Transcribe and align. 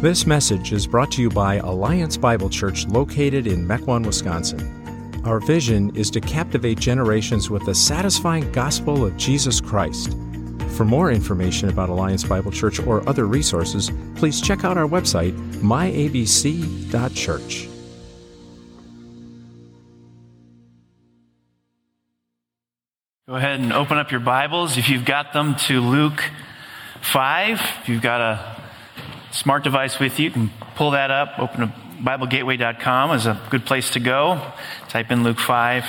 This 0.00 0.26
message 0.26 0.72
is 0.72 0.86
brought 0.86 1.10
to 1.12 1.20
you 1.20 1.28
by 1.28 1.56
Alliance 1.56 2.16
Bible 2.16 2.48
Church 2.48 2.86
located 2.86 3.46
in 3.46 3.68
Mequon, 3.68 4.06
Wisconsin. 4.06 5.22
Our 5.26 5.40
vision 5.40 5.94
is 5.94 6.10
to 6.12 6.22
captivate 6.22 6.78
generations 6.78 7.50
with 7.50 7.66
the 7.66 7.74
satisfying 7.74 8.50
gospel 8.50 9.04
of 9.04 9.14
Jesus 9.18 9.60
Christ. 9.60 10.16
For 10.70 10.86
more 10.86 11.12
information 11.12 11.68
about 11.68 11.90
Alliance 11.90 12.24
Bible 12.24 12.50
Church 12.50 12.80
or 12.80 13.06
other 13.06 13.26
resources, 13.26 13.90
please 14.14 14.40
check 14.40 14.64
out 14.64 14.78
our 14.78 14.88
website, 14.88 15.36
myabc.church. 15.60 16.08
Go 23.28 23.34
ahead 23.34 23.60
and 23.60 23.70
open 23.74 23.98
up 23.98 24.10
your 24.10 24.20
Bibles, 24.20 24.78
if 24.78 24.88
you've 24.88 25.04
got 25.04 25.34
them, 25.34 25.56
to 25.56 25.82
Luke 25.82 26.24
5. 27.02 27.60
If 27.82 27.88
you've 27.90 28.00
got 28.00 28.22
a 28.22 28.59
smart 29.30 29.64
device 29.64 29.98
with 29.98 30.18
you, 30.18 30.26
you 30.26 30.30
can 30.30 30.50
pull 30.74 30.92
that 30.92 31.10
up. 31.10 31.38
Open 31.38 31.62
up 31.64 31.70
BibleGateway.com 32.00 33.12
is 33.12 33.26
a 33.26 33.38
good 33.50 33.66
place 33.66 33.90
to 33.90 34.00
go. 34.00 34.40
Type 34.88 35.10
in 35.10 35.22
Luke 35.22 35.38
5. 35.38 35.84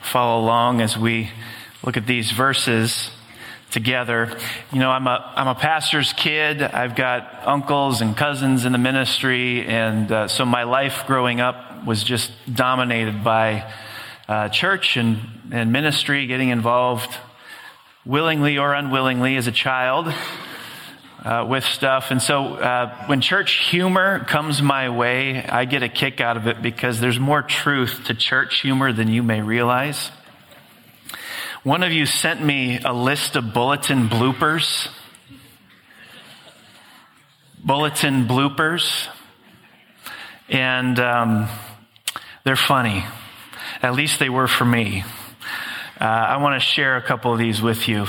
Follow 0.00 0.42
along 0.42 0.80
as 0.80 0.96
we 0.96 1.30
look 1.82 1.98
at 1.98 2.06
these 2.06 2.30
verses 2.30 3.10
together. 3.70 4.38
You 4.72 4.78
know, 4.78 4.90
I'm 4.90 5.06
a, 5.06 5.32
I'm 5.36 5.48
a 5.48 5.54
pastor's 5.54 6.14
kid. 6.14 6.62
I've 6.62 6.96
got 6.96 7.46
uncles 7.46 8.00
and 8.00 8.16
cousins 8.16 8.64
in 8.64 8.72
the 8.72 8.78
ministry. 8.78 9.66
And 9.66 10.10
uh, 10.10 10.28
so 10.28 10.46
my 10.46 10.62
life 10.62 11.04
growing 11.06 11.40
up 11.42 11.84
was 11.84 12.02
just 12.02 12.32
dominated 12.52 13.22
by 13.22 13.70
uh, 14.28 14.48
church 14.48 14.96
and, 14.96 15.18
and 15.52 15.72
ministry, 15.72 16.26
getting 16.26 16.48
involved 16.48 17.14
willingly 18.06 18.56
or 18.56 18.72
unwillingly 18.72 19.36
as 19.36 19.46
a 19.46 19.52
child 19.52 20.12
uh, 21.24 21.46
with 21.48 21.64
stuff. 21.64 22.10
And 22.10 22.20
so 22.20 22.54
uh, 22.54 23.06
when 23.06 23.20
church 23.20 23.68
humor 23.68 24.24
comes 24.24 24.62
my 24.62 24.88
way, 24.88 25.44
I 25.44 25.64
get 25.64 25.82
a 25.82 25.88
kick 25.88 26.20
out 26.20 26.36
of 26.36 26.46
it 26.46 26.62
because 26.62 27.00
there's 27.00 27.18
more 27.18 27.42
truth 27.42 28.04
to 28.06 28.14
church 28.14 28.60
humor 28.60 28.92
than 28.92 29.08
you 29.08 29.22
may 29.22 29.40
realize. 29.42 30.10
One 31.62 31.82
of 31.82 31.92
you 31.92 32.06
sent 32.06 32.42
me 32.42 32.80
a 32.82 32.92
list 32.92 33.36
of 33.36 33.52
bulletin 33.52 34.08
bloopers. 34.08 34.88
Bulletin 37.62 38.26
bloopers. 38.26 39.08
And 40.48 40.98
um, 40.98 41.48
they're 42.44 42.56
funny. 42.56 43.04
At 43.82 43.94
least 43.94 44.18
they 44.18 44.30
were 44.30 44.48
for 44.48 44.64
me. 44.64 45.04
Uh, 46.00 46.04
I 46.04 46.38
want 46.38 46.60
to 46.60 46.66
share 46.66 46.96
a 46.96 47.02
couple 47.02 47.32
of 47.32 47.38
these 47.38 47.60
with 47.60 47.88
you. 47.88 48.06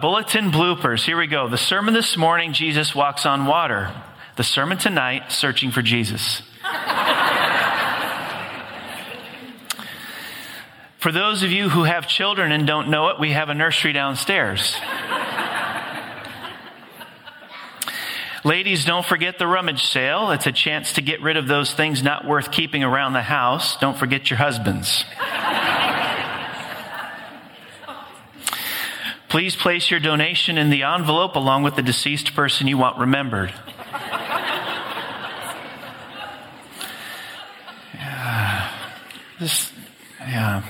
Bulletin 0.00 0.52
bloopers. 0.52 1.04
Here 1.04 1.18
we 1.18 1.26
go. 1.26 1.48
The 1.48 1.58
sermon 1.58 1.92
this 1.92 2.16
morning, 2.16 2.52
Jesus 2.52 2.94
walks 2.94 3.26
on 3.26 3.46
water. 3.46 3.92
The 4.36 4.44
sermon 4.44 4.78
tonight, 4.78 5.32
searching 5.32 5.72
for 5.72 5.82
Jesus. 5.82 6.42
for 10.98 11.10
those 11.10 11.42
of 11.42 11.50
you 11.50 11.68
who 11.68 11.82
have 11.82 12.06
children 12.06 12.52
and 12.52 12.64
don't 12.66 12.90
know 12.90 13.08
it, 13.08 13.18
we 13.18 13.32
have 13.32 13.48
a 13.48 13.54
nursery 13.54 13.92
downstairs. 13.92 14.76
Ladies, 18.44 18.84
don't 18.84 19.04
forget 19.04 19.38
the 19.38 19.48
rummage 19.48 19.84
sale. 19.84 20.30
It's 20.30 20.46
a 20.46 20.52
chance 20.52 20.92
to 20.92 21.02
get 21.02 21.20
rid 21.22 21.36
of 21.36 21.48
those 21.48 21.74
things 21.74 22.04
not 22.04 22.24
worth 22.24 22.52
keeping 22.52 22.84
around 22.84 23.14
the 23.14 23.22
house. 23.22 23.76
Don't 23.78 23.98
forget 23.98 24.30
your 24.30 24.38
husbands. 24.38 25.04
Please 29.28 29.54
place 29.54 29.90
your 29.90 30.00
donation 30.00 30.56
in 30.56 30.70
the 30.70 30.84
envelope 30.84 31.36
along 31.36 31.62
with 31.62 31.76
the 31.76 31.82
deceased 31.82 32.34
person 32.34 32.66
you 32.66 32.78
want 32.78 32.98
remembered. 32.98 33.52
yeah. 37.94 38.70
This, 39.38 39.70
yeah. 40.20 40.62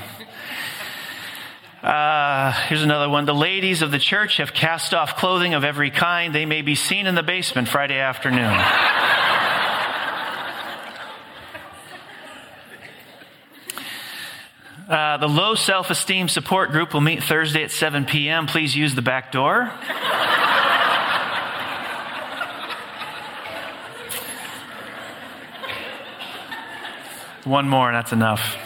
Uh, 1.83 2.53
here's 2.67 2.83
another 2.83 3.09
one. 3.09 3.25
The 3.25 3.35
ladies 3.35 3.83
of 3.83 3.93
the 3.93 4.01
church 4.01 4.39
have 4.39 4.53
cast 4.53 4.93
off 4.93 5.17
clothing 5.17 5.55
of 5.55 5.63
every 5.63 5.91
kind. 5.93 6.35
They 6.35 6.45
may 6.45 6.63
be 6.63 6.75
seen 6.75 7.07
in 7.07 7.15
the 7.15 7.23
basement 7.23 7.69
Friday 7.69 7.99
afternoon. 7.99 8.59
The 15.21 15.29
low 15.29 15.55
self 15.55 15.91
esteem 15.91 16.29
support 16.29 16.71
group 16.71 16.95
will 16.95 17.01
meet 17.01 17.23
Thursday 17.23 17.63
at 17.63 17.71
7 17.71 18.05
p.m. 18.05 18.47
Please 18.47 18.75
use 18.75 18.95
the 18.95 19.03
back 19.03 19.33
door. 19.33 19.71
One 27.45 27.69
more, 27.69 27.93
that's 27.93 28.13
enough. 28.13 28.57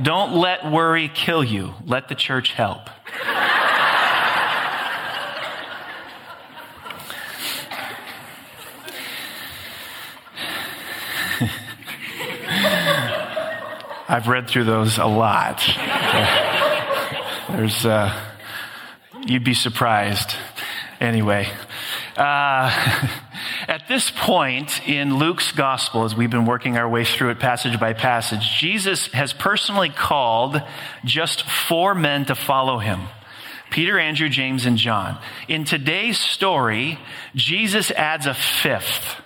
Don't 0.00 0.34
let 0.34 0.70
worry 0.70 1.08
kill 1.08 1.44
you. 1.44 1.74
Let 1.86 2.08
the 2.08 2.14
church 2.14 2.52
help. 2.52 2.90
I've 14.12 14.28
read 14.28 14.46
through 14.46 14.64
those 14.64 14.98
a 14.98 15.06
lot. 15.06 15.62
There's, 17.48 17.86
uh, 17.86 18.14
you'd 19.24 19.42
be 19.42 19.54
surprised. 19.54 20.34
Anyway, 21.00 21.48
uh, 22.18 22.20
at 23.68 23.88
this 23.88 24.10
point 24.10 24.86
in 24.86 25.16
Luke's 25.16 25.52
gospel, 25.52 26.04
as 26.04 26.14
we've 26.14 26.28
been 26.28 26.44
working 26.44 26.76
our 26.76 26.86
way 26.86 27.06
through 27.06 27.30
it 27.30 27.40
passage 27.40 27.80
by 27.80 27.94
passage, 27.94 28.46
Jesus 28.58 29.06
has 29.14 29.32
personally 29.32 29.88
called 29.88 30.60
just 31.06 31.48
four 31.48 31.94
men 31.94 32.26
to 32.26 32.34
follow 32.34 32.80
him. 32.80 33.08
Peter, 33.70 33.98
Andrew, 33.98 34.28
James, 34.28 34.66
and 34.66 34.76
John. 34.76 35.18
In 35.48 35.64
today's 35.64 36.18
story, 36.18 36.98
Jesus 37.34 37.90
adds 37.90 38.26
a 38.26 38.34
fifth. 38.34 39.21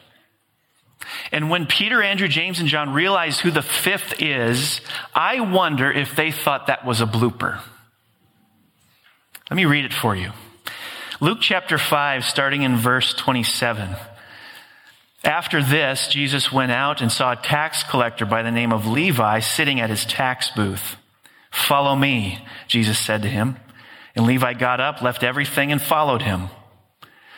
And 1.36 1.50
when 1.50 1.66
Peter, 1.66 2.02
Andrew, 2.02 2.28
James, 2.28 2.60
and 2.60 2.66
John 2.66 2.94
realized 2.94 3.40
who 3.42 3.50
the 3.50 3.60
fifth 3.60 4.22
is, 4.22 4.80
I 5.14 5.40
wonder 5.40 5.92
if 5.92 6.16
they 6.16 6.30
thought 6.32 6.68
that 6.68 6.86
was 6.86 7.02
a 7.02 7.06
blooper. 7.06 7.60
Let 9.50 9.56
me 9.56 9.66
read 9.66 9.84
it 9.84 9.92
for 9.92 10.16
you. 10.16 10.32
Luke 11.20 11.40
chapter 11.42 11.76
5, 11.76 12.24
starting 12.24 12.62
in 12.62 12.78
verse 12.78 13.12
27. 13.12 13.96
After 15.24 15.62
this, 15.62 16.08
Jesus 16.08 16.50
went 16.50 16.72
out 16.72 17.02
and 17.02 17.12
saw 17.12 17.32
a 17.32 17.36
tax 17.36 17.82
collector 17.82 18.24
by 18.24 18.42
the 18.42 18.50
name 18.50 18.72
of 18.72 18.86
Levi 18.86 19.40
sitting 19.40 19.78
at 19.78 19.90
his 19.90 20.06
tax 20.06 20.50
booth. 20.56 20.96
Follow 21.50 21.94
me, 21.94 22.42
Jesus 22.66 22.98
said 22.98 23.20
to 23.20 23.28
him. 23.28 23.58
And 24.14 24.24
Levi 24.24 24.54
got 24.54 24.80
up, 24.80 25.02
left 25.02 25.22
everything, 25.22 25.70
and 25.70 25.82
followed 25.82 26.22
him. 26.22 26.48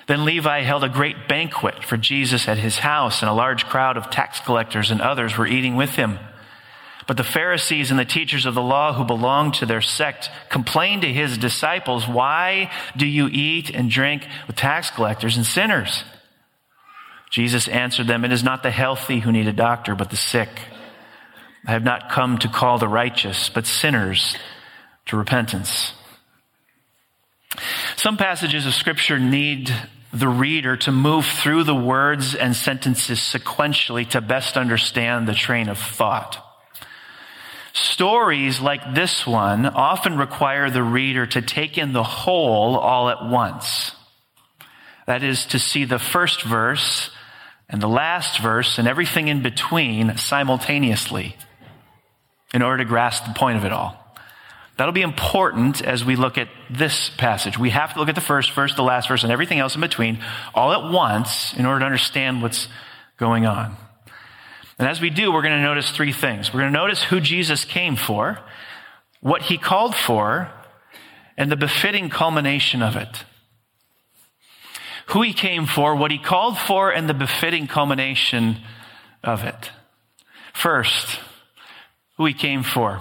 Then 0.08 0.24
Levi 0.24 0.62
held 0.62 0.84
a 0.84 0.88
great 0.88 1.28
banquet 1.28 1.84
for 1.84 1.98
Jesus 1.98 2.48
at 2.48 2.56
his 2.56 2.78
house, 2.78 3.20
and 3.20 3.28
a 3.28 3.34
large 3.34 3.66
crowd 3.66 3.98
of 3.98 4.10
tax 4.10 4.40
collectors 4.40 4.90
and 4.90 5.02
others 5.02 5.36
were 5.36 5.46
eating 5.46 5.76
with 5.76 5.90
him. 5.90 6.18
But 7.06 7.18
the 7.18 7.24
Pharisees 7.24 7.90
and 7.90 8.00
the 8.00 8.06
teachers 8.06 8.46
of 8.46 8.54
the 8.54 8.62
law 8.62 8.94
who 8.94 9.04
belonged 9.04 9.54
to 9.54 9.66
their 9.66 9.82
sect 9.82 10.30
complained 10.48 11.02
to 11.02 11.12
his 11.12 11.36
disciples, 11.36 12.08
Why 12.08 12.70
do 12.96 13.06
you 13.06 13.28
eat 13.30 13.70
and 13.70 13.90
drink 13.90 14.26
with 14.46 14.56
tax 14.56 14.90
collectors 14.90 15.36
and 15.36 15.44
sinners? 15.44 16.04
Jesus 17.30 17.68
answered 17.68 18.06
them, 18.06 18.24
It 18.24 18.32
is 18.32 18.42
not 18.42 18.62
the 18.62 18.70
healthy 18.70 19.20
who 19.20 19.30
need 19.30 19.46
a 19.46 19.52
doctor, 19.52 19.94
but 19.94 20.08
the 20.08 20.16
sick. 20.16 20.48
I 21.66 21.72
have 21.72 21.84
not 21.84 22.10
come 22.10 22.38
to 22.38 22.48
call 22.48 22.78
the 22.78 22.88
righteous, 22.88 23.50
but 23.50 23.66
sinners 23.66 24.36
to 25.06 25.18
repentance. 25.18 25.92
Some 27.96 28.16
passages 28.16 28.64
of 28.64 28.72
scripture 28.72 29.18
need 29.18 29.70
the 30.18 30.28
reader 30.28 30.76
to 30.76 30.92
move 30.92 31.26
through 31.26 31.64
the 31.64 31.74
words 31.74 32.34
and 32.34 32.54
sentences 32.56 33.20
sequentially 33.20 34.08
to 34.10 34.20
best 34.20 34.56
understand 34.56 35.28
the 35.28 35.34
train 35.34 35.68
of 35.68 35.78
thought. 35.78 36.44
Stories 37.72 38.60
like 38.60 38.94
this 38.94 39.26
one 39.26 39.66
often 39.66 40.18
require 40.18 40.70
the 40.70 40.82
reader 40.82 41.26
to 41.26 41.42
take 41.42 41.78
in 41.78 41.92
the 41.92 42.02
whole 42.02 42.76
all 42.76 43.08
at 43.08 43.28
once. 43.28 43.92
That 45.06 45.22
is 45.22 45.46
to 45.46 45.58
see 45.58 45.84
the 45.84 45.98
first 45.98 46.42
verse 46.42 47.10
and 47.68 47.80
the 47.80 47.88
last 47.88 48.40
verse 48.40 48.78
and 48.78 48.88
everything 48.88 49.28
in 49.28 49.42
between 49.42 50.16
simultaneously 50.16 51.36
in 52.52 52.62
order 52.62 52.82
to 52.82 52.88
grasp 52.88 53.24
the 53.26 53.34
point 53.34 53.58
of 53.58 53.64
it 53.64 53.72
all. 53.72 53.97
That'll 54.78 54.94
be 54.94 55.02
important 55.02 55.82
as 55.82 56.04
we 56.04 56.16
look 56.16 56.38
at 56.38 56.48
this 56.70 57.10
passage. 57.10 57.58
We 57.58 57.70
have 57.70 57.92
to 57.92 57.98
look 58.00 58.08
at 58.08 58.14
the 58.14 58.20
first 58.20 58.52
verse, 58.52 58.74
the 58.74 58.82
last 58.82 59.08
verse, 59.08 59.24
and 59.24 59.32
everything 59.32 59.58
else 59.58 59.74
in 59.74 59.80
between 59.80 60.24
all 60.54 60.72
at 60.72 60.90
once 60.90 61.52
in 61.52 61.66
order 61.66 61.80
to 61.80 61.84
understand 61.84 62.40
what's 62.40 62.68
going 63.18 63.44
on. 63.44 63.76
And 64.78 64.88
as 64.88 65.00
we 65.00 65.10
do, 65.10 65.32
we're 65.32 65.42
going 65.42 65.58
to 65.58 65.62
notice 65.62 65.90
three 65.90 66.12
things. 66.12 66.54
We're 66.54 66.60
going 66.60 66.72
to 66.72 66.78
notice 66.78 67.02
who 67.02 67.20
Jesus 67.20 67.64
came 67.64 67.96
for, 67.96 68.38
what 69.20 69.42
he 69.42 69.58
called 69.58 69.96
for, 69.96 70.48
and 71.36 71.50
the 71.50 71.56
befitting 71.56 72.08
culmination 72.08 72.80
of 72.80 72.94
it. 72.94 73.24
who 75.08 75.22
he 75.22 75.32
came 75.32 75.66
for, 75.66 75.94
what 75.94 76.10
he 76.10 76.18
called 76.18 76.58
for, 76.58 76.90
and 76.90 77.08
the 77.08 77.14
befitting 77.14 77.66
culmination 77.66 78.58
of 79.24 79.42
it. 79.42 79.70
First, 80.52 81.18
who 82.16 82.26
he 82.26 82.34
came 82.34 82.62
for. 82.62 83.00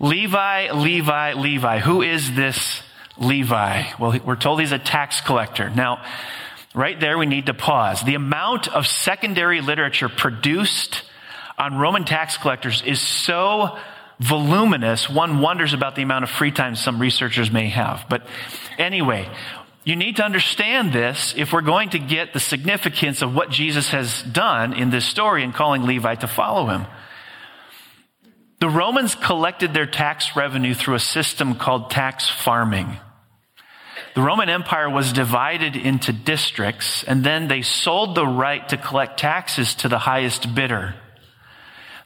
Levi, 0.00 0.72
Levi, 0.72 1.32
Levi. 1.34 1.78
Who 1.80 2.02
is 2.02 2.34
this 2.34 2.82
Levi? 3.16 3.84
Well, 3.98 4.18
we're 4.24 4.36
told 4.36 4.60
he's 4.60 4.72
a 4.72 4.78
tax 4.78 5.20
collector. 5.20 5.70
Now, 5.70 6.04
right 6.74 6.98
there, 6.98 7.18
we 7.18 7.26
need 7.26 7.46
to 7.46 7.54
pause. 7.54 8.02
The 8.02 8.14
amount 8.14 8.68
of 8.68 8.86
secondary 8.86 9.60
literature 9.60 10.08
produced 10.08 11.02
on 11.58 11.76
Roman 11.76 12.04
tax 12.04 12.36
collectors 12.36 12.82
is 12.82 13.00
so 13.00 13.76
voluminous, 14.20 15.08
one 15.08 15.40
wonders 15.40 15.72
about 15.72 15.96
the 15.96 16.02
amount 16.02 16.24
of 16.24 16.30
free 16.30 16.52
time 16.52 16.76
some 16.76 17.00
researchers 17.00 17.50
may 17.50 17.68
have. 17.68 18.06
But 18.08 18.26
anyway, 18.78 19.28
you 19.84 19.96
need 19.96 20.16
to 20.16 20.24
understand 20.24 20.92
this 20.92 21.34
if 21.36 21.52
we're 21.52 21.62
going 21.62 21.90
to 21.90 21.98
get 21.98 22.32
the 22.32 22.40
significance 22.40 23.22
of 23.22 23.34
what 23.34 23.50
Jesus 23.50 23.90
has 23.90 24.22
done 24.22 24.74
in 24.74 24.90
this 24.90 25.04
story 25.04 25.42
in 25.42 25.52
calling 25.52 25.82
Levi 25.82 26.16
to 26.16 26.26
follow 26.26 26.66
him. 26.66 26.86
The 28.60 28.68
Romans 28.68 29.14
collected 29.14 29.72
their 29.72 29.86
tax 29.86 30.34
revenue 30.34 30.74
through 30.74 30.96
a 30.96 31.00
system 31.00 31.54
called 31.54 31.90
tax 31.90 32.28
farming. 32.28 32.98
The 34.14 34.22
Roman 34.22 34.48
Empire 34.48 34.90
was 34.90 35.12
divided 35.12 35.76
into 35.76 36.12
districts, 36.12 37.04
and 37.04 37.22
then 37.22 37.46
they 37.46 37.62
sold 37.62 38.16
the 38.16 38.26
right 38.26 38.68
to 38.70 38.76
collect 38.76 39.20
taxes 39.20 39.76
to 39.76 39.88
the 39.88 39.98
highest 39.98 40.54
bidder. 40.56 40.96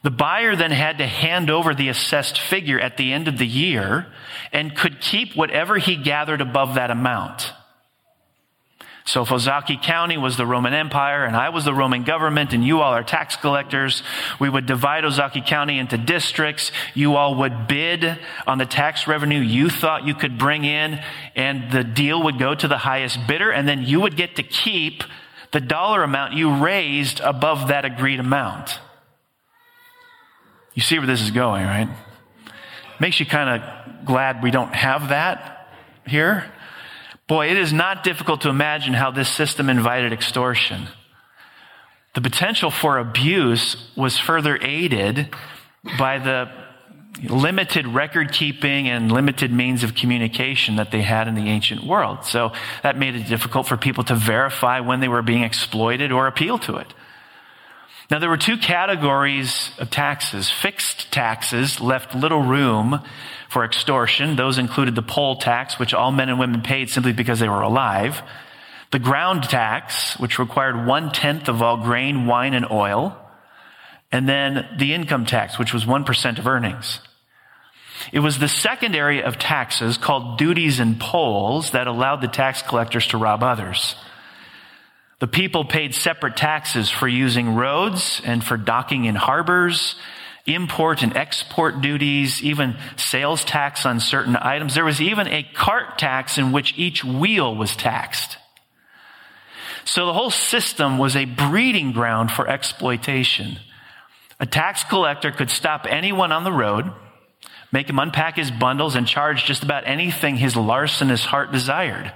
The 0.03 0.11
buyer 0.11 0.55
then 0.55 0.71
had 0.71 0.99
to 0.99 1.07
hand 1.07 1.49
over 1.49 1.73
the 1.73 1.89
assessed 1.89 2.37
figure 2.37 2.79
at 2.79 2.97
the 2.97 3.13
end 3.13 3.27
of 3.27 3.37
the 3.37 3.47
year 3.47 4.05
and 4.51 4.75
could 4.75 5.01
keep 5.01 5.35
whatever 5.35 5.77
he 5.77 5.95
gathered 5.95 6.41
above 6.41 6.75
that 6.75 6.91
amount. 6.91 7.51
So 9.05 9.23
if 9.23 9.29
Ozaukee 9.29 9.81
County 9.83 10.17
was 10.17 10.37
the 10.37 10.45
Roman 10.45 10.73
Empire 10.73 11.25
and 11.25 11.35
I 11.35 11.49
was 11.49 11.65
the 11.65 11.73
Roman 11.73 12.03
government 12.03 12.53
and 12.53 12.63
you 12.63 12.79
all 12.79 12.93
are 12.93 13.03
tax 13.03 13.35
collectors, 13.35 14.01
we 14.39 14.49
would 14.49 14.65
divide 14.65 15.03
Ozaukee 15.03 15.45
County 15.45 15.77
into 15.77 15.97
districts. 15.97 16.71
You 16.93 17.17
all 17.17 17.35
would 17.35 17.67
bid 17.67 18.17
on 18.47 18.59
the 18.59 18.65
tax 18.65 19.05
revenue 19.05 19.39
you 19.39 19.69
thought 19.69 20.07
you 20.07 20.15
could 20.15 20.37
bring 20.37 20.63
in 20.63 21.01
and 21.35 21.69
the 21.69 21.83
deal 21.83 22.23
would 22.23 22.39
go 22.39 22.55
to 22.55 22.67
the 22.67 22.77
highest 22.77 23.19
bidder 23.27 23.51
and 23.51 23.67
then 23.67 23.83
you 23.83 23.99
would 23.99 24.15
get 24.15 24.37
to 24.37 24.43
keep 24.43 25.03
the 25.51 25.59
dollar 25.59 26.01
amount 26.03 26.33
you 26.33 26.63
raised 26.63 27.19
above 27.19 27.67
that 27.67 27.83
agreed 27.83 28.21
amount. 28.21 28.79
You 30.73 30.81
see 30.81 30.97
where 30.97 31.07
this 31.07 31.21
is 31.21 31.31
going, 31.31 31.65
right? 31.65 31.89
Makes 32.99 33.19
you 33.19 33.25
kind 33.25 33.61
of 33.61 34.05
glad 34.05 34.41
we 34.41 34.49
don't 34.49 34.73
have 34.73 35.09
that 35.09 35.67
here. 36.07 36.51
Boy, 37.33 37.49
it 37.49 37.57
is 37.57 37.73
not 37.73 38.03
difficult 38.03 38.41
to 38.41 38.49
imagine 38.49 38.93
how 38.93 39.09
this 39.09 39.27
system 39.27 39.67
invited 39.67 40.13
extortion. 40.13 40.87
The 42.13 42.21
potential 42.21 42.69
for 42.69 42.99
abuse 42.99 43.75
was 43.97 44.19
further 44.19 44.55
aided 44.61 45.33
by 45.97 46.19
the 46.19 46.51
limited 47.27 47.87
record 47.87 48.33
keeping 48.33 48.87
and 48.87 49.11
limited 49.11 49.51
means 49.51 49.83
of 49.83 49.95
communication 49.95 50.75
that 50.75 50.91
they 50.91 51.01
had 51.01 51.27
in 51.27 51.33
the 51.33 51.49
ancient 51.49 51.83
world. 51.83 52.23
So 52.23 52.51
that 52.83 52.99
made 52.99 53.15
it 53.15 53.25
difficult 53.25 53.65
for 53.65 53.77
people 53.77 54.03
to 54.03 54.15
verify 54.15 54.81
when 54.81 54.99
they 54.99 55.07
were 55.07 55.23
being 55.23 55.41
exploited 55.41 56.11
or 56.11 56.27
appeal 56.27 56.59
to 56.59 56.75
it. 56.75 56.93
Now, 58.11 58.19
there 58.19 58.29
were 58.29 58.37
two 58.37 58.57
categories 58.57 59.71
of 59.79 59.89
taxes. 59.89 60.51
Fixed 60.51 61.11
taxes 61.11 61.81
left 61.81 62.13
little 62.13 62.43
room 62.43 63.01
for 63.53 63.63
extortion. 63.63 64.35
Those 64.35 64.57
included 64.57 64.95
the 64.95 65.03
poll 65.03 65.35
tax, 65.37 65.77
which 65.77 65.93
all 65.93 66.11
men 66.11 66.29
and 66.29 66.39
women 66.39 66.61
paid 66.61 66.89
simply 66.89 67.13
because 67.13 67.39
they 67.39 67.47
were 67.47 67.61
alive. 67.61 68.21
The 68.91 68.99
ground 68.99 69.43
tax, 69.43 70.19
which 70.19 70.39
required 70.39 70.87
one 70.87 71.11
tenth 71.11 71.47
of 71.47 71.61
all 71.61 71.77
grain, 71.77 72.25
wine, 72.25 72.55
and 72.55 72.69
oil. 72.69 73.15
And 74.11 74.27
then 74.27 74.67
the 74.77 74.93
income 74.93 75.25
tax, 75.25 75.57
which 75.59 75.73
was 75.73 75.85
1% 75.85 76.39
of 76.39 76.47
earnings. 76.47 76.99
It 78.11 78.19
was 78.19 78.39
the 78.39 78.47
second 78.47 78.95
area 78.95 79.25
of 79.25 79.37
taxes 79.37 79.97
called 79.97 80.37
duties 80.39 80.79
and 80.79 80.99
polls 80.99 81.71
that 81.71 81.87
allowed 81.87 82.21
the 82.21 82.27
tax 82.27 82.61
collectors 82.63 83.07
to 83.07 83.17
rob 83.17 83.43
others. 83.43 83.95
The 85.19 85.27
people 85.27 85.63
paid 85.63 85.93
separate 85.93 86.35
taxes 86.35 86.89
for 86.89 87.07
using 87.07 87.55
roads 87.55 88.21
and 88.25 88.43
for 88.43 88.57
docking 88.57 89.05
in 89.05 89.15
harbors, 89.15 89.95
import 90.45 91.03
and 91.03 91.15
export 91.15 91.81
duties, 91.81 92.43
even 92.43 92.75
sales 92.97 93.45
tax 93.45 93.85
on 93.85 93.99
certain 93.99 94.35
items. 94.35 94.75
There 94.75 94.85
was 94.85 95.01
even 95.01 95.27
a 95.27 95.43
cart 95.43 95.97
tax 95.97 96.37
in 96.37 96.51
which 96.51 96.77
each 96.77 97.03
wheel 97.03 97.55
was 97.55 97.75
taxed. 97.75 98.37
So 99.85 100.05
the 100.05 100.13
whole 100.13 100.31
system 100.31 100.97
was 100.97 101.15
a 101.15 101.25
breeding 101.25 101.91
ground 101.91 102.31
for 102.31 102.47
exploitation. 102.47 103.59
A 104.39 104.45
tax 104.45 104.83
collector 104.83 105.31
could 105.31 105.49
stop 105.49 105.85
anyone 105.89 106.31
on 106.31 106.43
the 106.43 106.51
road, 106.51 106.91
make 107.71 107.89
him 107.89 107.99
unpack 107.99 108.35
his 108.35 108.51
bundles, 108.51 108.95
and 108.95 109.07
charge 109.07 109.45
just 109.45 109.63
about 109.63 109.87
anything 109.87 110.35
his 110.35 110.55
larcenous 110.55 111.25
heart 111.25 111.51
desired. 111.51 112.11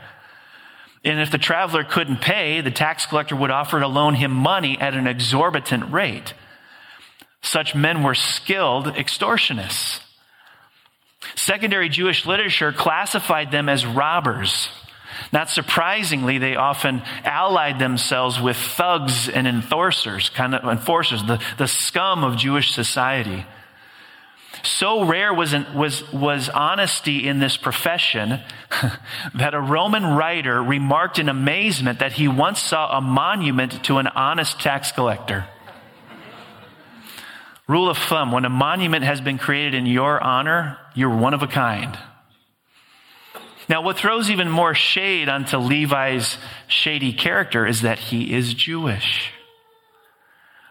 And 1.04 1.22
if 1.22 1.32
the 1.32 1.38
traveler 1.38 1.84
couldn't 1.84 2.20
pay, 2.20 2.60
the 2.60 2.72
tax 2.72 3.06
collector 3.06 3.36
would 3.36 3.52
offer 3.52 3.80
to 3.80 3.88
loan 3.88 4.16
him 4.16 4.32
money 4.32 4.78
at 4.80 4.94
an 4.94 5.08
exorbitant 5.08 5.92
rate. 5.92 6.34
Such 7.48 7.74
men 7.74 8.04
were 8.04 8.14
skilled 8.14 8.88
extortionists. 8.88 10.02
Secondary 11.36 11.88
Jewish 11.88 12.26
literature 12.26 12.74
classified 12.74 13.52
them 13.52 13.70
as 13.70 13.86
robbers. 13.86 14.68
Not 15.32 15.50
surprisingly, 15.50 16.40
they 16.40 16.58
often 16.58 17.02
allied 17.24 17.80
themselves 17.80 18.40
with 18.42 18.58
thugs 18.58 19.30
and 19.30 19.48
enforcers, 19.48 20.30
kind 20.30 20.56
of 20.56 20.70
enforcers, 20.70 21.24
the, 21.24 21.42
the 21.58 21.70
scum 21.70 22.26
of 22.26 22.36
Jewish 22.36 22.74
society. 22.74 23.46
So 24.64 25.06
rare 25.06 25.34
was, 25.34 25.54
an, 25.54 25.74
was, 25.74 26.12
was 26.12 26.50
honesty 26.50 27.26
in 27.30 27.40
this 27.40 27.56
profession 27.56 28.42
that 29.36 29.54
a 29.54 29.62
Roman 29.62 30.04
writer 30.04 30.62
remarked 30.62 31.18
in 31.18 31.30
amazement 31.30 32.00
that 32.00 32.12
he 32.12 32.28
once 32.28 32.60
saw 32.60 32.98
a 32.98 33.00
monument 33.00 33.86
to 33.86 34.00
an 34.00 34.08
honest 34.08 34.60
tax 34.60 34.92
collector. 34.92 35.46
Rule 37.68 37.90
of 37.90 37.98
thumb 37.98 38.32
when 38.32 38.46
a 38.46 38.50
monument 38.50 39.04
has 39.04 39.20
been 39.20 39.38
created 39.38 39.74
in 39.74 39.86
your 39.86 40.22
honor, 40.24 40.78
you're 40.96 41.16
one 41.16 41.34
of 41.34 41.44
a 41.44 41.48
kind. 41.48 41.98
Now, 43.70 43.82
what 43.82 43.98
throws 43.98 44.30
even 44.30 44.50
more 44.50 44.74
shade 44.74 45.28
onto 45.28 45.58
Levi's 45.58 46.38
shady 46.68 47.12
character 47.12 47.68
is 47.68 47.82
that 47.82 48.00
he 48.00 48.34
is 48.34 48.54
Jewish. 48.54 49.34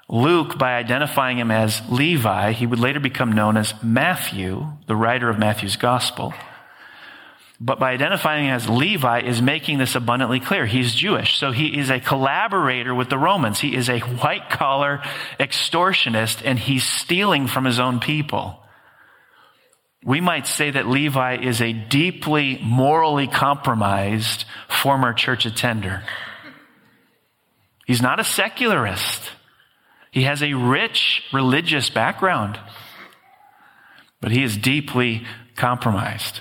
Luke, 0.09 0.57
by 0.57 0.77
identifying 0.77 1.39
him 1.39 1.51
as 1.51 1.83
Levi, 1.91 2.53
he 2.53 2.67
would 2.67 2.79
later 2.79 3.01
become 3.01 3.33
known 3.33 3.57
as 3.57 3.75
Matthew, 3.83 4.67
the 4.87 4.97
writer 4.97 5.29
of 5.29 5.39
Matthew's 5.39 5.77
gospel. 5.77 6.33
But 7.59 7.79
by 7.79 7.93
identifying 7.93 8.51
as 8.51 8.69
Levi 8.69 9.21
is 9.21 9.41
making 9.41 9.79
this 9.79 9.95
abundantly 9.95 10.41
clear. 10.41 10.67
He's 10.67 10.95
Jewish. 10.95 11.39
So 11.39 11.53
he 11.53 11.79
is 11.79 11.89
a 11.89 12.01
collaborator 12.01 12.95
with 12.95 13.09
the 13.09 13.19
Romans. 13.19 13.59
He 13.59 13.75
is 13.75 13.89
a 13.89 14.01
white 14.01 14.51
collar 14.51 15.03
extortionist 15.41 16.43
and 16.45 16.59
he's 16.59 16.85
stealing 16.85 17.47
from 17.47 17.65
his 17.65 17.81
own 17.81 17.99
people. 17.99 18.63
We 20.05 20.21
might 20.21 20.47
say 20.47 20.71
that 20.71 20.87
Levi 20.87 21.39
is 21.39 21.63
a 21.63 21.73
deeply 21.73 22.61
morally 22.63 23.27
compromised 23.27 24.45
former 24.69 25.15
church 25.15 25.47
attender. 25.47 26.03
He's 27.87 28.03
not 28.03 28.21
a 28.21 28.25
secularist. 28.25 29.31
He 30.11 30.25
has 30.25 30.43
a 30.43 30.55
rich 30.55 31.23
religious 31.33 31.89
background, 31.89 32.59
but 34.21 34.31
he 34.31 34.43
is 34.43 34.57
deeply 34.57 35.27
compromised. 35.57 36.41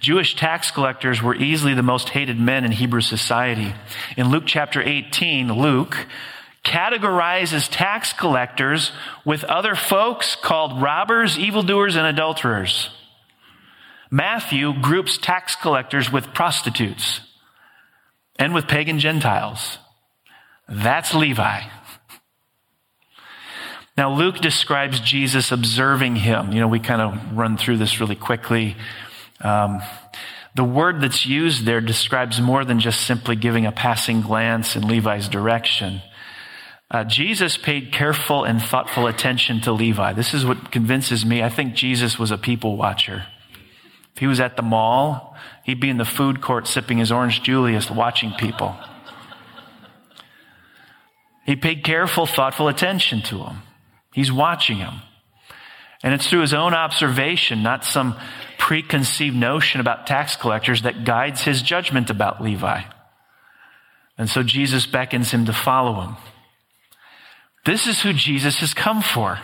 Jewish 0.00 0.36
tax 0.36 0.70
collectors 0.70 1.22
were 1.22 1.34
easily 1.34 1.74
the 1.74 1.82
most 1.82 2.10
hated 2.10 2.38
men 2.38 2.64
in 2.64 2.72
Hebrew 2.72 3.00
society. 3.00 3.74
In 4.16 4.30
Luke 4.30 4.44
chapter 4.46 4.82
18, 4.82 5.52
Luke 5.52 6.06
categorizes 6.64 7.68
tax 7.70 8.12
collectors 8.12 8.92
with 9.24 9.44
other 9.44 9.74
folks 9.74 10.36
called 10.36 10.82
robbers, 10.82 11.38
evildoers, 11.38 11.96
and 11.96 12.06
adulterers. 12.06 12.90
Matthew 14.10 14.78
groups 14.80 15.18
tax 15.18 15.56
collectors 15.56 16.10
with 16.12 16.34
prostitutes 16.34 17.20
and 18.38 18.54
with 18.54 18.66
pagan 18.66 18.98
Gentiles. 18.98 19.78
That's 20.68 21.14
Levi. 21.14 21.62
Now, 23.96 24.14
Luke 24.14 24.38
describes 24.38 25.00
Jesus 25.00 25.52
observing 25.52 26.16
him. 26.16 26.52
You 26.52 26.60
know, 26.60 26.68
we 26.68 26.80
kind 26.80 27.02
of 27.02 27.36
run 27.36 27.56
through 27.56 27.76
this 27.76 28.00
really 28.00 28.16
quickly. 28.16 28.76
Um, 29.40 29.82
the 30.54 30.64
word 30.64 31.00
that's 31.00 31.26
used 31.26 31.64
there 31.64 31.80
describes 31.80 32.40
more 32.40 32.64
than 32.64 32.80
just 32.80 33.00
simply 33.02 33.36
giving 33.36 33.66
a 33.66 33.72
passing 33.72 34.20
glance 34.20 34.76
in 34.76 34.86
Levi's 34.86 35.28
direction. 35.28 36.02
Uh, 36.90 37.04
Jesus 37.04 37.56
paid 37.56 37.92
careful 37.92 38.42
and 38.44 38.60
thoughtful 38.60 39.06
attention 39.06 39.60
to 39.60 39.72
Levi. 39.72 40.12
This 40.12 40.34
is 40.34 40.44
what 40.44 40.72
convinces 40.72 41.24
me. 41.24 41.40
I 41.42 41.48
think 41.48 41.74
Jesus 41.74 42.18
was 42.18 42.32
a 42.32 42.38
people 42.38 42.76
watcher. 42.76 43.26
If 44.14 44.18
he 44.18 44.26
was 44.26 44.40
at 44.40 44.56
the 44.56 44.62
mall, 44.62 45.36
he'd 45.62 45.80
be 45.80 45.88
in 45.88 45.98
the 45.98 46.04
food 46.04 46.40
court 46.40 46.66
sipping 46.66 46.98
his 46.98 47.12
orange 47.12 47.42
Julius, 47.42 47.88
watching 47.90 48.32
people. 48.32 48.76
He 51.46 51.54
paid 51.54 51.84
careful, 51.84 52.26
thoughtful 52.26 52.66
attention 52.66 53.22
to 53.22 53.44
him. 53.44 53.62
He's 54.12 54.32
watching 54.32 54.78
him. 54.78 55.02
And 56.02 56.12
it's 56.12 56.28
through 56.28 56.40
his 56.40 56.54
own 56.54 56.74
observation, 56.74 57.62
not 57.62 57.84
some 57.84 58.16
preconceived 58.70 59.34
notion 59.34 59.80
about 59.80 60.06
tax 60.06 60.36
collectors, 60.36 60.82
that 60.82 61.04
guides 61.04 61.42
his 61.42 61.60
judgment 61.60 62.08
about 62.08 62.40
Levi. 62.40 62.82
And 64.16 64.30
so 64.30 64.44
Jesus 64.44 64.86
beckons 64.86 65.32
him 65.32 65.46
to 65.46 65.52
follow 65.52 66.00
him. 66.00 66.16
This 67.66 67.88
is 67.88 68.00
who 68.00 68.12
Jesus 68.12 68.60
has 68.60 68.72
come 68.72 69.02
for. 69.02 69.40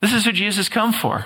This 0.00 0.12
is 0.12 0.24
who 0.24 0.30
Jesus 0.30 0.58
has 0.58 0.68
come 0.68 0.92
for. 0.92 1.24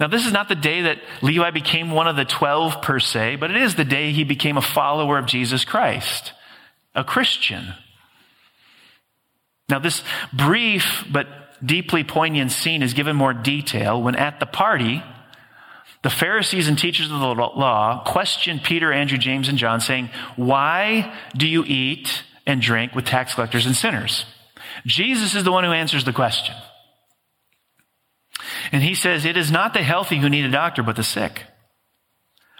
Now, 0.00 0.06
this 0.06 0.24
is 0.24 0.32
not 0.32 0.48
the 0.48 0.54
day 0.54 0.80
that 0.80 1.02
Levi 1.20 1.50
became 1.50 1.90
one 1.90 2.08
of 2.08 2.16
the 2.16 2.24
12 2.24 2.80
per 2.80 2.98
se, 2.98 3.36
but 3.36 3.50
it 3.50 3.58
is 3.58 3.74
the 3.74 3.84
day 3.84 4.12
he 4.12 4.24
became 4.24 4.56
a 4.56 4.62
follower 4.62 5.18
of 5.18 5.26
Jesus 5.26 5.66
Christ, 5.66 6.32
a 6.94 7.04
Christian. 7.04 7.74
Now, 9.68 9.80
this 9.80 10.02
brief 10.32 11.04
but 11.12 11.28
deeply 11.62 12.04
poignant 12.04 12.52
scene 12.52 12.82
is 12.82 12.94
given 12.94 13.16
more 13.16 13.34
detail 13.34 14.00
when 14.02 14.16
at 14.16 14.40
the 14.40 14.46
party, 14.46 15.02
the 16.06 16.10
Pharisees 16.10 16.68
and 16.68 16.78
teachers 16.78 17.10
of 17.10 17.18
the 17.18 17.26
law 17.26 18.04
questioned 18.06 18.62
Peter, 18.62 18.92
Andrew, 18.92 19.18
James, 19.18 19.48
and 19.48 19.58
John, 19.58 19.80
saying, 19.80 20.08
Why 20.36 21.12
do 21.36 21.48
you 21.48 21.64
eat 21.66 22.22
and 22.46 22.62
drink 22.62 22.94
with 22.94 23.06
tax 23.06 23.34
collectors 23.34 23.66
and 23.66 23.74
sinners? 23.74 24.24
Jesus 24.86 25.34
is 25.34 25.42
the 25.42 25.50
one 25.50 25.64
who 25.64 25.72
answers 25.72 26.04
the 26.04 26.12
question. 26.12 26.54
And 28.70 28.84
he 28.84 28.94
says, 28.94 29.24
It 29.24 29.36
is 29.36 29.50
not 29.50 29.74
the 29.74 29.82
healthy 29.82 30.18
who 30.18 30.28
need 30.28 30.44
a 30.44 30.50
doctor, 30.52 30.84
but 30.84 30.94
the 30.94 31.02
sick. 31.02 31.42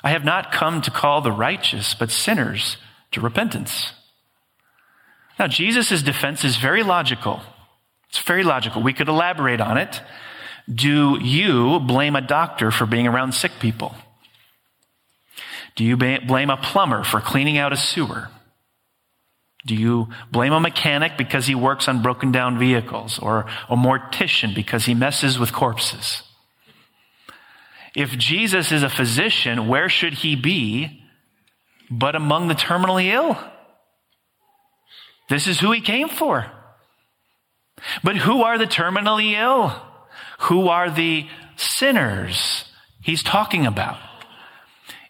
I 0.03 0.11
have 0.11 0.25
not 0.25 0.51
come 0.51 0.83
to 0.83 0.91
call 0.91 1.21
the 1.21 1.31
righteous, 1.31 1.95
but 1.95 2.11
sinners 2.11 2.79
to 3.13 3.21
repentance. 3.21 3.93
Now, 5.39 5.47
Jesus' 5.47 6.03
defense 6.03 6.45
is 6.45 6.57
very 6.57 6.83
logical. 6.83 7.43
It's 8.09 8.19
very 8.19 8.43
logical. 8.43 8.83
We 8.83 8.93
could 8.93 9.09
elaborate 9.09 9.61
on 9.61 9.79
it. 9.79 10.03
Do 10.73 11.19
you 11.21 11.81
blame 11.81 12.17
a 12.17 12.21
doctor 12.21 12.71
for 12.71 12.87
being 12.87 13.07
around 13.07 13.33
sick 13.33 13.53
people? 13.61 13.95
Do 15.77 15.85
you 15.85 15.97
blame 15.97 16.51
a 16.51 16.57
plumber 16.57 17.05
for 17.05 17.21
cleaning 17.21 17.59
out 17.59 17.73
a 17.73 17.77
sewer? 17.77 18.31
Do 19.67 19.75
you 19.75 20.09
blame 20.31 20.53
a 20.53 20.61
mechanic 20.61 21.19
because 21.19 21.47
he 21.47 21.55
works 21.55 21.89
on 21.89 22.03
broken 22.03 22.33
down 22.33 22.59
vehicles 22.59 23.19
or 23.19 23.47
a 23.69 23.77
mortician 23.77 24.55
because 24.55 24.87
he 24.87 24.95
messes 24.95 25.39
with 25.39 25.53
corpses? 25.53 26.23
If 27.95 28.17
Jesus 28.17 28.73
is 28.73 28.83
a 28.83 28.89
physician, 28.89 29.69
where 29.69 29.89
should 29.89 30.15
he 30.15 30.37
be 30.37 31.03
but 31.91 32.15
among 32.15 32.49
the 32.49 32.55
terminally 32.55 33.13
ill? 33.13 33.39
This 35.29 35.47
is 35.47 35.61
who 35.61 35.73
he 35.73 35.81
came 35.81 36.09
for. 36.09 36.47
But 38.03 38.17
who 38.17 38.43
are 38.43 38.59
the 38.59 38.67
terminally 38.67 39.33
ill? 39.33 39.75
Who 40.41 40.69
are 40.69 40.91
the 40.91 41.27
sinners 41.57 42.65
he's 43.01 43.23
talking 43.23 43.67
about? 43.67 43.99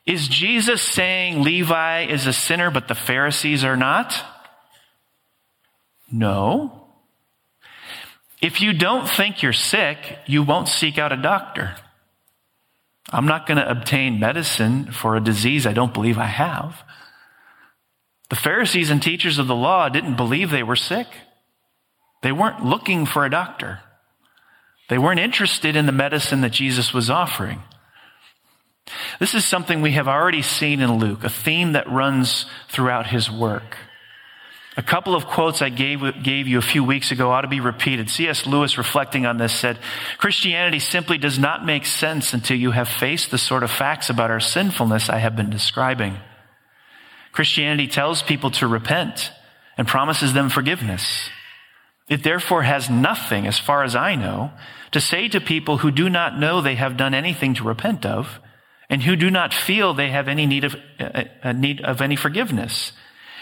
Is 0.07 0.29
Jesus 0.29 0.83
saying 0.83 1.43
Levi 1.43 2.05
is 2.05 2.27
a 2.27 2.33
sinner, 2.33 2.71
but 2.71 2.87
the 2.87 2.95
Pharisees 2.95 3.65
are 3.65 3.77
not? 3.77 4.15
No. 6.13 6.87
If 8.41 8.61
you 8.61 8.73
don't 8.73 9.09
think 9.09 9.43
you're 9.43 9.53
sick, 9.53 9.99
you 10.27 10.45
won't 10.45 10.69
seek 10.69 10.99
out 10.99 11.13
a 11.13 11.17
doctor. 11.17 11.75
I'm 13.11 13.27
not 13.27 13.47
going 13.47 13.59
to 13.59 13.69
obtain 13.69 14.21
medicine 14.21 14.93
for 14.93 15.17
a 15.17 15.21
disease 15.21 15.67
I 15.67 15.73
don't 15.73 15.95
believe 15.95 16.19
I 16.19 16.27
have. 16.27 16.83
The 18.29 18.37
Pharisees 18.37 18.91
and 18.91 19.03
teachers 19.03 19.39
of 19.39 19.47
the 19.47 19.55
law 19.55 19.89
didn't 19.89 20.17
believe 20.17 20.51
they 20.51 20.63
were 20.63 20.77
sick. 20.77 21.07
They 22.23 22.33
weren't 22.33 22.65
looking 22.65 23.07
for 23.07 23.25
a 23.25 23.31
doctor. 23.31 23.81
They 24.89 24.99
weren't 24.99 25.21
interested 25.21 25.77
in 25.77 25.87
the 25.87 25.93
medicine 25.93 26.43
that 26.43 26.53
Jesus 26.53 26.95
was 26.95 27.11
offering. 27.11 27.63
This 29.19 29.35
is 29.35 29.45
something 29.45 29.83
we 29.83 29.93
have 29.93 30.09
already 30.09 30.43
seen 30.43 30.81
in 30.81 30.99
Luke, 30.99 31.25
a 31.25 31.29
theme 31.29 31.73
that 31.73 31.91
runs 31.91 32.47
throughout 32.69 33.07
his 33.09 33.31
work. 33.31 33.77
A 34.77 34.83
couple 34.83 35.15
of 35.15 35.27
quotes 35.27 35.63
I 35.63 35.71
gave, 35.71 36.01
gave 36.23 36.47
you 36.47 36.59
a 36.59 36.63
few 36.63 36.85
weeks 36.85 37.11
ago 37.11 37.31
ought 37.31 37.41
to 37.41 37.49
be 37.49 37.61
repeated. 37.61 38.11
C.S. 38.11 38.47
Lewis, 38.47 38.77
reflecting 38.77 39.25
on 39.25 39.39
this, 39.39 39.53
said, 39.53 39.79
Christianity 40.19 40.81
simply 40.81 41.17
does 41.17 41.39
not 41.39 41.65
make 41.65 41.87
sense 41.87 42.35
until 42.35 42.59
you 42.59 42.73
have 42.73 42.89
faced 42.89 43.31
the 43.31 43.39
sort 43.39 43.63
of 43.63 43.71
facts 43.71 44.11
about 44.11 44.31
our 44.31 44.39
sinfulness 44.39 45.09
I 45.09 45.19
have 45.19 45.35
been 45.35 45.49
describing. 45.49 46.19
Christianity 47.33 47.89
tells 47.89 48.23
people 48.23 48.51
to 48.53 48.67
repent 48.67 49.33
and 49.79 49.89
promises 49.89 50.35
them 50.35 50.51
forgiveness. 50.51 51.31
It 52.09 52.23
therefore 52.23 52.63
has 52.63 52.89
nothing, 52.89 53.47
as 53.47 53.59
far 53.59 53.83
as 53.83 53.97
I 53.97 54.15
know, 54.15 54.53
to 54.93 55.01
say 55.01 55.29
to 55.29 55.41
people 55.41 55.79
who 55.79 55.91
do 55.91 56.09
not 56.09 56.39
know 56.39 56.61
they 56.61 56.77
have 56.77 56.97
done 56.97 57.15
anything 57.15 57.55
to 57.55 57.65
repent 57.65 58.07
of 58.07 58.41
and 58.89 59.03
who 59.03 59.17
do 59.17 59.31
not 59.31 59.53
feel 59.53 59.93
they 59.93 60.11
have 60.11 60.29
any 60.29 60.47
need 60.47 60.65
of, 60.65 60.77
uh, 61.01 61.25
uh 61.43 61.53
need 61.53 61.81
of 61.81 62.01
any 62.01 62.15
forgiveness. 62.15 62.93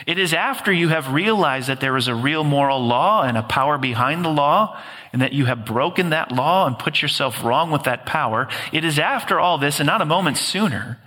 It 0.07 0.19
is 0.19 0.35
after 0.35 0.73
you 0.73 0.89
have 0.89 1.13
realized 1.13 1.69
that 1.69 1.81
there 1.81 1.97
is 1.97 2.09
a 2.09 2.15
real 2.15 2.43
moral 2.43 2.85
law 2.85 3.23
and 3.23 3.37
a 3.37 3.43
power 3.43 3.79
behind 3.79 4.25
the 4.25 4.31
law, 4.31 4.81
and 5.13 5.23
that 5.23 5.33
you 5.33 5.45
have 5.45 5.65
broken 5.65 6.11
that 6.11 6.33
law 6.33 6.67
and 6.67 6.79
put 6.79 7.01
yourself 7.01 7.45
wrong 7.45 7.71
with 7.71 7.85
that 7.85 8.05
power. 8.05 8.49
It 8.73 8.85
is 8.85 8.99
after 8.99 9.39
all 9.39 9.59
this, 9.59 9.79
and 9.79 9.87
not 9.87 10.03
a 10.03 10.07
moment 10.07 10.37
sooner, 10.37 10.99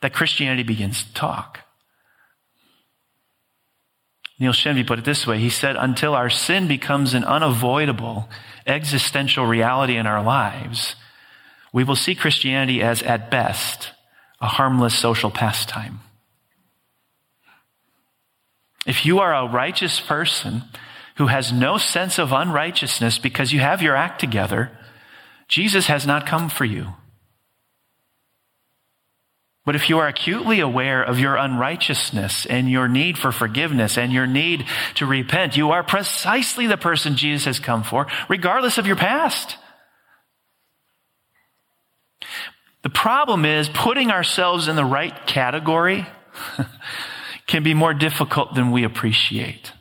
that 0.00 0.14
Christianity 0.14 0.62
begins 0.62 1.04
to 1.04 1.14
talk. 1.14 1.60
Neil 4.38 4.52
Shenvi 4.52 4.86
put 4.86 4.98
it 4.98 5.04
this 5.04 5.26
way. 5.26 5.38
He 5.38 5.50
said, 5.50 5.76
until 5.76 6.14
our 6.14 6.30
sin 6.30 6.66
becomes 6.66 7.14
an 7.14 7.24
unavoidable 7.24 8.28
existential 8.66 9.46
reality 9.46 9.96
in 9.96 10.06
our 10.06 10.22
lives, 10.22 10.96
we 11.72 11.84
will 11.84 11.96
see 11.96 12.14
Christianity 12.14 12.82
as, 12.82 13.02
at 13.02 13.30
best, 13.30 13.92
a 14.40 14.46
harmless 14.46 14.98
social 14.98 15.30
pastime. 15.30 16.00
If 18.86 19.06
you 19.06 19.20
are 19.20 19.34
a 19.34 19.50
righteous 19.50 20.00
person 20.00 20.64
who 21.16 21.28
has 21.28 21.52
no 21.52 21.78
sense 21.78 22.18
of 22.18 22.32
unrighteousness 22.32 23.18
because 23.18 23.52
you 23.52 23.60
have 23.60 23.82
your 23.82 23.96
act 23.96 24.20
together, 24.20 24.70
Jesus 25.48 25.86
has 25.86 26.06
not 26.06 26.26
come 26.26 26.48
for 26.48 26.64
you. 26.64 26.88
But 29.64 29.76
if 29.76 29.88
you 29.88 29.98
are 29.98 30.08
acutely 30.08 30.60
aware 30.60 31.02
of 31.02 31.18
your 31.18 31.36
unrighteousness 31.36 32.44
and 32.44 32.70
your 32.70 32.86
need 32.86 33.16
for 33.16 33.32
forgiveness 33.32 33.96
and 33.96 34.12
your 34.12 34.26
need 34.26 34.66
to 34.96 35.06
repent, 35.06 35.56
you 35.56 35.70
are 35.70 35.82
precisely 35.82 36.66
the 36.66 36.76
person 36.76 37.16
Jesus 37.16 37.46
has 37.46 37.58
come 37.58 37.82
for, 37.82 38.06
regardless 38.28 38.76
of 38.76 38.86
your 38.86 38.96
past. 38.96 39.56
The 42.82 42.90
problem 42.90 43.46
is 43.46 43.70
putting 43.70 44.10
ourselves 44.10 44.68
in 44.68 44.76
the 44.76 44.84
right 44.84 45.26
category 45.26 46.06
can 47.46 47.62
be 47.62 47.72
more 47.72 47.94
difficult 47.94 48.54
than 48.54 48.70
we 48.70 48.84
appreciate. 48.84 49.72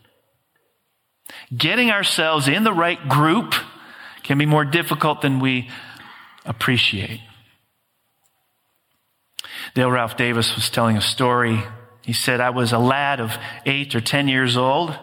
Getting 1.55 1.91
ourselves 1.91 2.47
in 2.47 2.63
the 2.63 2.71
right 2.71 3.09
group 3.09 3.53
can 4.23 4.37
be 4.37 4.45
more 4.45 4.63
difficult 4.63 5.21
than 5.21 5.41
we 5.41 5.69
appreciate. 6.45 7.19
Dale 9.73 9.89
Ralph 9.89 10.17
Davis 10.17 10.55
was 10.55 10.69
telling 10.69 10.97
a 10.97 11.01
story. 11.01 11.63
He 12.03 12.13
said, 12.13 12.41
I 12.41 12.51
was 12.51 12.73
a 12.73 12.79
lad 12.79 13.19
of 13.19 13.35
eight 13.65 13.95
or 13.95 14.01
10 14.01 14.27
years 14.27 14.55
old 14.55 14.95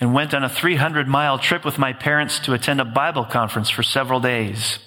and 0.00 0.14
went 0.14 0.34
on 0.34 0.42
a 0.42 0.48
300 0.48 1.06
mile 1.06 1.38
trip 1.38 1.64
with 1.64 1.78
my 1.78 1.92
parents 1.92 2.40
to 2.40 2.54
attend 2.54 2.80
a 2.80 2.84
Bible 2.84 3.24
conference 3.24 3.70
for 3.70 3.82
several 3.82 4.18
days. 4.18 4.78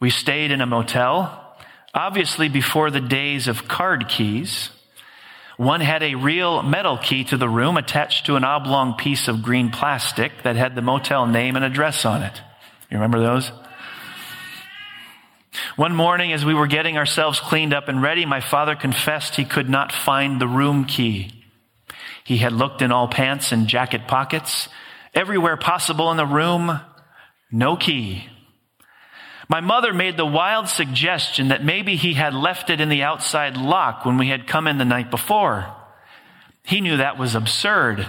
We 0.00 0.10
stayed 0.10 0.52
in 0.52 0.60
a 0.60 0.66
motel, 0.66 1.56
obviously 1.92 2.48
before 2.48 2.90
the 2.90 3.00
days 3.00 3.48
of 3.48 3.68
card 3.68 4.08
keys. 4.08 4.70
One 5.56 5.80
had 5.80 6.02
a 6.02 6.14
real 6.14 6.62
metal 6.62 6.98
key 6.98 7.24
to 7.24 7.36
the 7.36 7.48
room 7.48 7.76
attached 7.76 8.26
to 8.26 8.36
an 8.36 8.44
oblong 8.44 8.94
piece 8.94 9.28
of 9.28 9.42
green 9.42 9.70
plastic 9.70 10.42
that 10.44 10.56
had 10.56 10.74
the 10.74 10.82
motel 10.82 11.26
name 11.26 11.56
and 11.56 11.64
address 11.64 12.04
on 12.04 12.22
it. 12.22 12.40
You 12.90 12.96
remember 12.96 13.20
those? 13.20 13.52
One 15.76 15.94
morning, 15.94 16.32
as 16.32 16.44
we 16.44 16.54
were 16.54 16.66
getting 16.66 16.96
ourselves 16.96 17.40
cleaned 17.40 17.74
up 17.74 17.88
and 17.88 18.02
ready, 18.02 18.26
my 18.26 18.40
father 18.40 18.74
confessed 18.74 19.36
he 19.36 19.44
could 19.44 19.68
not 19.68 19.92
find 19.92 20.40
the 20.40 20.48
room 20.48 20.84
key. 20.84 21.44
He 22.24 22.38
had 22.38 22.52
looked 22.52 22.82
in 22.82 22.90
all 22.90 23.08
pants 23.08 23.52
and 23.52 23.68
jacket 23.68 24.08
pockets, 24.08 24.68
everywhere 25.14 25.56
possible 25.56 26.10
in 26.10 26.16
the 26.16 26.26
room, 26.26 26.80
no 27.52 27.76
key. 27.76 28.28
My 29.48 29.60
mother 29.60 29.92
made 29.92 30.16
the 30.16 30.26
wild 30.26 30.68
suggestion 30.68 31.48
that 31.48 31.64
maybe 31.64 31.96
he 31.96 32.14
had 32.14 32.34
left 32.34 32.70
it 32.70 32.80
in 32.80 32.88
the 32.88 33.02
outside 33.02 33.56
lock 33.56 34.04
when 34.04 34.16
we 34.16 34.28
had 34.28 34.46
come 34.46 34.66
in 34.66 34.78
the 34.78 34.84
night 34.84 35.10
before. 35.10 35.72
He 36.64 36.80
knew 36.80 36.96
that 36.96 37.18
was 37.18 37.34
absurd. 37.34 38.06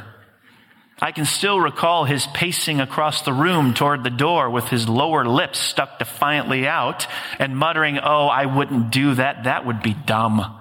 I 1.05 1.11
can 1.11 1.25
still 1.25 1.59
recall 1.59 2.05
his 2.05 2.25
pacing 2.25 2.81
across 2.81 3.21
the 3.21 3.31
room 3.31 3.75
toward 3.75 4.03
the 4.03 4.09
door 4.09 4.49
with 4.49 4.69
his 4.69 4.89
lower 4.89 5.23
lip 5.23 5.55
stuck 5.55 5.99
defiantly 5.99 6.67
out 6.67 7.05
and 7.37 7.55
muttering, 7.55 7.99
Oh, 7.99 8.25
I 8.25 8.47
wouldn't 8.47 8.89
do 8.89 9.13
that. 9.13 9.43
That 9.43 9.67
would 9.67 9.83
be 9.83 9.93
dumb. 9.93 10.59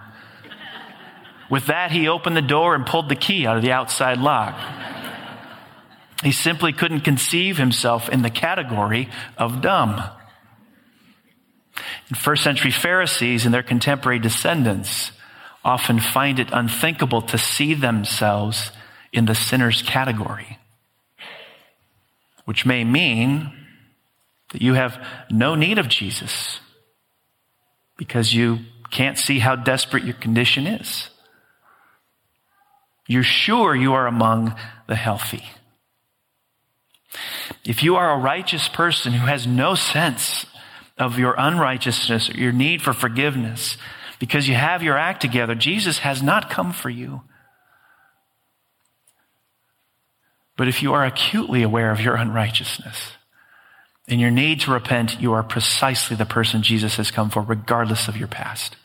With 1.48 1.68
that, 1.68 1.92
he 1.92 2.08
opened 2.08 2.36
the 2.36 2.42
door 2.42 2.74
and 2.74 2.84
pulled 2.84 3.08
the 3.08 3.16
key 3.16 3.46
out 3.46 3.56
of 3.56 3.62
the 3.62 3.72
outside 3.72 4.18
lock. 4.18 4.54
He 6.22 6.30
simply 6.30 6.74
couldn't 6.74 7.00
conceive 7.00 7.56
himself 7.56 8.10
in 8.10 8.20
the 8.20 8.28
category 8.28 9.08
of 9.38 9.62
dumb. 9.62 10.02
And 12.10 12.18
first 12.18 12.44
century 12.44 12.70
Pharisees 12.70 13.46
and 13.46 13.54
their 13.54 13.62
contemporary 13.62 14.18
descendants 14.18 15.10
often 15.64 16.00
find 16.00 16.38
it 16.38 16.50
unthinkable 16.52 17.22
to 17.22 17.38
see 17.38 17.72
themselves 17.72 18.72
in 19.14 19.26
the 19.26 19.34
sinner's 19.34 19.80
category, 19.80 20.58
which 22.44 22.66
may 22.66 22.84
mean 22.84 23.52
that 24.52 24.60
you 24.60 24.74
have 24.74 25.02
no 25.30 25.54
need 25.54 25.78
of 25.78 25.88
Jesus 25.88 26.60
because 27.96 28.34
you 28.34 28.58
can't 28.90 29.16
see 29.16 29.38
how 29.38 29.54
desperate 29.54 30.04
your 30.04 30.14
condition 30.14 30.66
is. 30.66 31.10
You're 33.06 33.22
sure 33.22 33.74
you 33.74 33.94
are 33.94 34.06
among 34.06 34.54
the 34.88 34.96
healthy. 34.96 35.44
If 37.64 37.82
you 37.82 37.96
are 37.96 38.14
a 38.14 38.18
righteous 38.18 38.68
person 38.68 39.12
who 39.12 39.26
has 39.26 39.46
no 39.46 39.76
sense 39.76 40.46
of 40.98 41.18
your 41.18 41.34
unrighteousness 41.38 42.30
or 42.30 42.36
your 42.36 42.52
need 42.52 42.82
for 42.82 42.92
forgiveness 42.92 43.76
because 44.18 44.48
you 44.48 44.54
have 44.54 44.82
your 44.82 44.98
act 44.98 45.20
together, 45.20 45.54
Jesus 45.54 45.98
has 45.98 46.22
not 46.22 46.50
come 46.50 46.72
for 46.72 46.90
you. 46.90 47.22
But 50.56 50.68
if 50.68 50.82
you 50.82 50.94
are 50.94 51.04
acutely 51.04 51.62
aware 51.62 51.90
of 51.90 52.00
your 52.00 52.14
unrighteousness 52.14 53.12
and 54.06 54.20
your 54.20 54.30
need 54.30 54.60
to 54.60 54.70
repent, 54.70 55.20
you 55.20 55.32
are 55.32 55.42
precisely 55.42 56.16
the 56.16 56.26
person 56.26 56.62
Jesus 56.62 56.96
has 56.96 57.10
come 57.10 57.30
for, 57.30 57.42
regardless 57.42 58.06
of 58.08 58.16
your 58.16 58.28
past. 58.28 58.76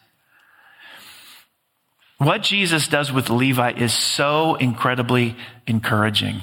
What 2.17 2.41
Jesus 2.41 2.87
does 2.87 3.11
with 3.11 3.29
Levi 3.29 3.71
is 3.73 3.93
so 3.93 4.55
incredibly 4.55 5.37
encouraging. 5.67 6.41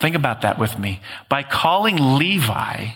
Think 0.00 0.16
about 0.16 0.40
that 0.42 0.58
with 0.58 0.78
me. 0.78 1.00
By 1.28 1.42
calling 1.42 2.16
Levi, 2.16 2.86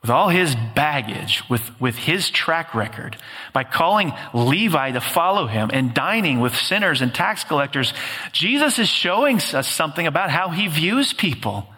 with 0.00 0.10
all 0.10 0.30
his 0.30 0.54
baggage, 0.74 1.42
with, 1.50 1.78
with 1.78 1.94
his 1.94 2.30
track 2.30 2.74
record, 2.74 3.16
by 3.52 3.64
calling 3.64 4.12
Levi 4.32 4.92
to 4.92 5.00
follow 5.00 5.46
him 5.46 5.70
and 5.72 5.92
dining 5.92 6.40
with 6.40 6.56
sinners 6.56 7.02
and 7.02 7.14
tax 7.14 7.44
collectors, 7.44 7.92
Jesus 8.32 8.78
is 8.78 8.88
showing 8.88 9.36
us 9.36 9.68
something 9.68 10.06
about 10.06 10.30
how 10.30 10.48
he 10.48 10.68
views 10.68 11.12
people. 11.12 11.68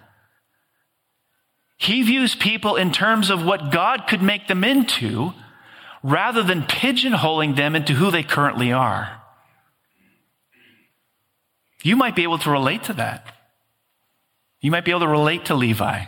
He 1.79 2.03
views 2.03 2.37
people 2.37 2.77
in 2.77 2.93
terms 2.93 3.29
of 3.29 3.45
what 3.45 3.73
God 3.73 4.07
could 4.07 4.23
make 4.23 4.47
them 4.47 4.63
into 4.63 5.33
rather 6.05 6.45
than 6.45 6.63
pigeonholing 6.63 7.57
them 7.57 7.75
into 7.75 7.93
who 7.93 8.13
they 8.13 8.23
currently 8.23 8.73
are. 8.73 9.21
You 11.83 11.97
might 11.97 12.15
be 12.15 12.23
able 12.23 12.39
to 12.39 12.51
relate 12.51 12.85
to 12.85 12.93
that. 12.93 13.27
You 14.61 14.71
might 14.71 14.85
be 14.85 14.93
able 14.93 15.01
to 15.01 15.09
relate 15.09 15.47
to 15.47 15.57
Levi. 15.57 16.05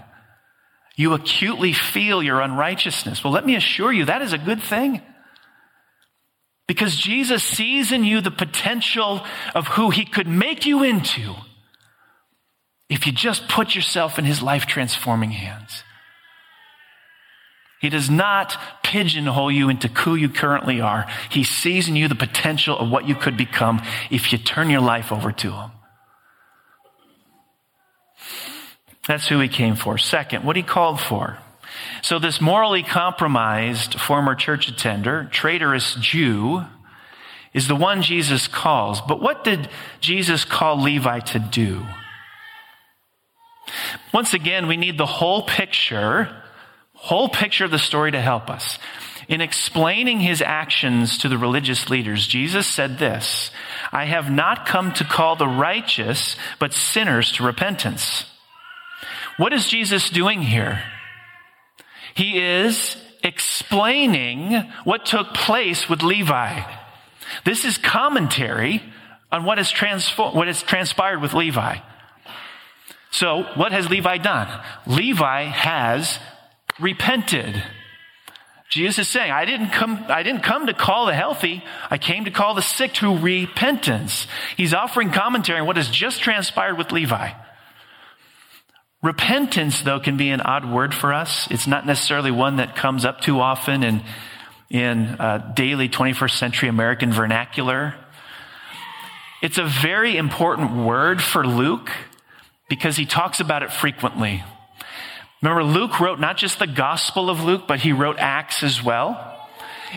You 0.97 1.15
acutely 1.15 1.73
feel 1.73 2.23
your 2.23 2.41
unrighteousness. 2.41 3.25
Well, 3.25 3.33
let 3.33 3.47
me 3.47 3.57
assure 3.57 3.93
you 3.93 4.05
that 4.05 4.23
is 4.23 4.33
a 4.33 4.39
good 4.39 4.63
thing. 4.63 5.03
Because 6.67 6.97
Jesus 6.97 7.43
sees 7.43 7.93
in 7.93 8.05
you 8.05 8.21
the 8.21 8.31
potential 8.31 9.23
of 9.55 9.67
who 9.69 9.91
he 9.91 10.05
could 10.05 10.27
make 10.27 10.65
you 10.65 10.83
into 10.83 11.35
if 12.89 13.07
you 13.07 13.13
just 13.13 13.49
put 13.49 13.75
yourself 13.75 14.19
in 14.19 14.25
his 14.25 14.43
life 14.43 14.67
transforming 14.67 15.31
hands. 15.31 15.83
He 17.81 17.91
does 17.91 18.09
not 18.09 18.57
pigeonhole 18.83 19.53
you 19.53 19.69
into 19.69 19.89
who 19.89 20.15
you 20.15 20.31
currently 20.31 20.81
are. 20.81 21.07
He 21.29 21.45
sees 21.45 21.87
in 21.89 21.97
you 21.97 22.09
the 22.09 22.15
potential 22.15 22.79
of 22.79 22.91
what 22.91 23.07
you 23.07 23.15
could 23.15 23.37
become 23.37 23.83
if 24.11 24.33
you 24.33 24.39
turn 24.39 24.71
your 24.71 24.81
life 24.81 25.13
over 25.13 25.33
to 25.33 25.53
him. 25.53 25.71
That's 29.07 29.29
who 29.29 29.41
he 29.41 29.49
came 29.49 29.77
for. 29.77 29.99
Second, 29.99 30.45
what 30.45 30.57
he 30.57 30.63
called 30.63 31.01
for. 31.01 31.39
So 32.03 32.19
this 32.19 32.41
morally 32.41 32.83
compromised 32.83 34.01
former 34.01 34.35
church 34.35 34.69
attender, 34.69 35.29
traitorous 35.31 35.95
Jew, 35.97 36.65
is 37.53 37.69
the 37.69 37.77
one 37.77 38.03
Jesus 38.03 38.49
calls. 38.49 39.01
But 39.01 39.21
what 39.21 39.45
did 39.45 39.69
Jesus 40.01 40.45
call 40.45 40.81
Levi 40.81 41.21
to 41.21 41.39
do? 41.39 41.87
Once 44.13 44.35
again, 44.35 44.67
we 44.67 44.77
need 44.77 44.99
the 44.99 45.07
whole 45.07 45.43
picture, 45.43 46.43
whole 46.95 47.29
picture 47.29 47.65
of 47.65 47.71
the 47.71 47.79
story 47.79 48.13
to 48.13 48.21
help 48.21 48.51
us. 48.51 48.79
In 49.27 49.41
explaining 49.41 50.21
his 50.21 50.43
actions 50.43 51.19
to 51.19 51.29
the 51.29 51.39
religious 51.39 51.89
leaders, 51.89 52.27
Jesus 52.27 52.67
said 52.67 52.99
this, 52.99 53.51
I 53.91 54.05
have 54.05 54.31
not 54.31 54.67
come 54.67 54.93
to 54.95 55.05
call 55.05 55.37
the 55.37 55.49
righteous, 55.49 56.37
but 56.59 56.75
sinners 56.75 57.33
to 57.33 57.45
repentance. 57.45 58.27
What 59.37 59.53
is 59.53 59.69
Jesus 59.69 60.11
doing 60.11 60.43
here? 60.43 60.83
He 62.15 62.39
is 62.39 62.97
explaining 63.23 64.53
what 64.85 65.07
took 65.07 65.35
place 65.35 65.89
with 65.89 66.03
Levi. 66.03 66.63
This 67.45 67.65
is 67.65 67.79
commentary 67.79 68.83
on 69.33 69.45
what 69.45 69.59
has, 69.59 69.73
what 70.17 70.47
has 70.47 70.63
transpired 70.63 71.21
with 71.21 71.35
Levi. 71.35 71.79
So, 73.11 73.45
what 73.55 73.73
has 73.73 73.89
Levi 73.89 74.19
done? 74.19 74.49
Levi 74.87 75.45
has 75.45 76.19
repented. 76.81 77.63
Jesus 78.69 78.99
is 78.99 79.09
saying, 79.09 79.31
I 79.31 79.45
didn't 79.45 79.71
come, 79.71 80.05
I 80.09 80.25
didn't 80.25 80.43
come 80.43 80.67
to 80.67 80.75
call 80.75 81.07
the 81.07 81.15
healthy. 81.15 81.63
I 81.91 81.99
came 81.99 82.25
to 82.25 82.33
call 82.33 82.55
the 82.55 82.63
sick 82.63 82.93
to 82.95 83.17
repentance. 83.17 84.27
He's 84.57 84.75
offering 84.75 85.13
commentary 85.13 85.61
on 85.61 85.67
what 85.67 85.77
has 85.77 85.89
just 85.89 86.23
transpired 86.23 86.77
with 86.77 86.91
Levi. 86.91 87.31
Repentance, 89.05 89.83
though, 89.83 90.01
can 90.01 90.17
be 90.17 90.31
an 90.31 90.41
odd 90.41 90.65
word 90.65 90.95
for 90.95 91.13
us. 91.13 91.47
It's 91.51 91.67
not 91.67 91.85
necessarily 91.85 92.31
one 92.31 92.57
that 92.57 92.75
comes 92.75 93.05
up 93.05 93.21
too 93.21 93.39
often 93.39 93.83
in, 93.83 94.03
in 94.71 95.09
uh, 95.21 95.53
daily 95.55 95.91
21st 95.91 96.31
century 96.31 96.71
American 96.71 97.13
vernacular. 97.13 97.95
It's 99.43 99.59
a 99.59 99.65
very 99.65 100.17
important 100.17 100.87
word 100.87 101.23
for 101.23 101.47
Luke 101.47 101.91
because 102.71 102.97
he 102.97 103.05
talks 103.05 103.41
about 103.41 103.63
it 103.63 103.71
frequently. 103.71 104.43
Remember, 105.43 105.65
Luke 105.65 106.01
wrote 106.01 106.19
not 106.19 106.39
just 106.39 106.59
the 106.59 106.67
Gospel 106.67 107.29
of 107.29 107.45
Luke, 107.45 107.65
but 107.69 107.81
he 107.81 107.93
wrote 107.93 108.17
Acts 108.19 108.63
as 108.63 108.83
well. 108.83 109.39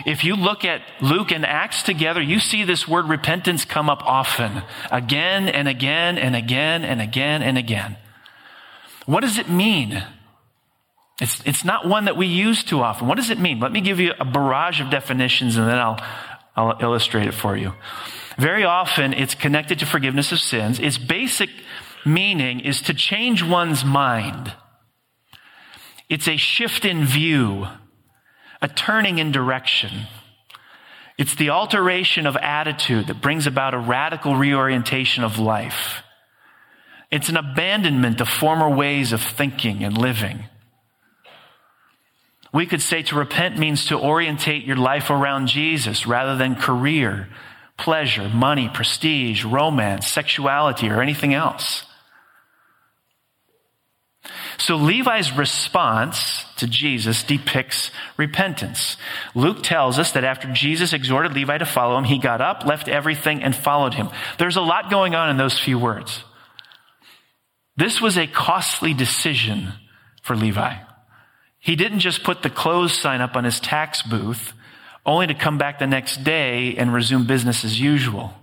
If 0.04 0.22
you 0.22 0.36
look 0.36 0.66
at 0.66 0.82
Luke 1.00 1.32
and 1.32 1.46
Acts 1.46 1.82
together, 1.82 2.20
you 2.20 2.40
see 2.40 2.62
this 2.62 2.86
word 2.86 3.08
repentance 3.08 3.64
come 3.64 3.88
up 3.88 4.02
often, 4.04 4.64
again 4.90 5.48
and 5.48 5.66
again 5.66 6.18
and 6.18 6.36
again 6.36 6.84
and 6.84 7.00
again 7.00 7.40
and 7.40 7.56
again. 7.56 7.96
What 9.08 9.22
does 9.22 9.38
it 9.38 9.48
mean? 9.48 10.04
It's, 11.18 11.42
it's 11.46 11.64
not 11.64 11.88
one 11.88 12.04
that 12.04 12.18
we 12.18 12.26
use 12.26 12.62
too 12.62 12.82
often. 12.82 13.08
What 13.08 13.16
does 13.16 13.30
it 13.30 13.38
mean? 13.38 13.58
Let 13.58 13.72
me 13.72 13.80
give 13.80 14.00
you 14.00 14.12
a 14.20 14.24
barrage 14.26 14.82
of 14.82 14.90
definitions 14.90 15.56
and 15.56 15.66
then 15.66 15.78
I'll, 15.78 15.98
I'll 16.54 16.78
illustrate 16.82 17.26
it 17.26 17.32
for 17.32 17.56
you. 17.56 17.72
Very 18.36 18.64
often 18.64 19.14
it's 19.14 19.34
connected 19.34 19.78
to 19.78 19.86
forgiveness 19.86 20.30
of 20.30 20.40
sins. 20.40 20.78
Its 20.78 20.98
basic 20.98 21.48
meaning 22.04 22.60
is 22.60 22.82
to 22.82 22.92
change 22.92 23.42
one's 23.42 23.82
mind. 23.82 24.52
It's 26.10 26.28
a 26.28 26.36
shift 26.36 26.84
in 26.84 27.06
view, 27.06 27.66
a 28.60 28.68
turning 28.68 29.16
in 29.16 29.32
direction. 29.32 30.06
It's 31.16 31.34
the 31.34 31.48
alteration 31.48 32.26
of 32.26 32.36
attitude 32.36 33.06
that 33.06 33.22
brings 33.22 33.46
about 33.46 33.72
a 33.72 33.78
radical 33.78 34.36
reorientation 34.36 35.24
of 35.24 35.38
life. 35.38 36.02
It's 37.10 37.28
an 37.28 37.36
abandonment 37.36 38.20
of 38.20 38.28
former 38.28 38.68
ways 38.68 39.12
of 39.12 39.22
thinking 39.22 39.82
and 39.82 39.96
living. 39.96 40.44
We 42.52 42.66
could 42.66 42.82
say 42.82 43.02
to 43.04 43.16
repent 43.16 43.58
means 43.58 43.86
to 43.86 43.98
orientate 43.98 44.64
your 44.64 44.76
life 44.76 45.10
around 45.10 45.48
Jesus 45.48 46.06
rather 46.06 46.36
than 46.36 46.54
career, 46.54 47.28
pleasure, 47.76 48.28
money, 48.28 48.70
prestige, 48.72 49.44
romance, 49.44 50.06
sexuality, 50.06 50.88
or 50.88 51.02
anything 51.02 51.34
else. 51.34 51.84
So 54.58 54.76
Levi's 54.76 55.32
response 55.32 56.44
to 56.56 56.66
Jesus 56.66 57.22
depicts 57.22 57.90
repentance. 58.16 58.96
Luke 59.34 59.62
tells 59.62 59.98
us 59.98 60.12
that 60.12 60.24
after 60.24 60.52
Jesus 60.52 60.92
exhorted 60.92 61.32
Levi 61.32 61.58
to 61.58 61.64
follow 61.64 61.96
him, 61.96 62.04
he 62.04 62.18
got 62.18 62.40
up, 62.40 62.64
left 62.66 62.88
everything, 62.88 63.42
and 63.42 63.54
followed 63.54 63.94
him. 63.94 64.08
There's 64.38 64.56
a 64.56 64.60
lot 64.60 64.90
going 64.90 65.14
on 65.14 65.30
in 65.30 65.36
those 65.36 65.58
few 65.58 65.78
words. 65.78 66.24
This 67.78 68.00
was 68.00 68.18
a 68.18 68.26
costly 68.26 68.92
decision 68.92 69.72
for 70.22 70.34
Levi. 70.34 70.74
He 71.60 71.76
didn't 71.76 72.00
just 72.00 72.24
put 72.24 72.42
the 72.42 72.50
close 72.50 72.92
sign 72.92 73.20
up 73.20 73.36
on 73.36 73.44
his 73.44 73.60
tax 73.60 74.02
booth 74.02 74.52
only 75.06 75.28
to 75.28 75.34
come 75.34 75.58
back 75.58 75.78
the 75.78 75.86
next 75.86 76.24
day 76.24 76.74
and 76.74 76.92
resume 76.92 77.24
business 77.24 77.64
as 77.64 77.80
usual. 77.80 78.34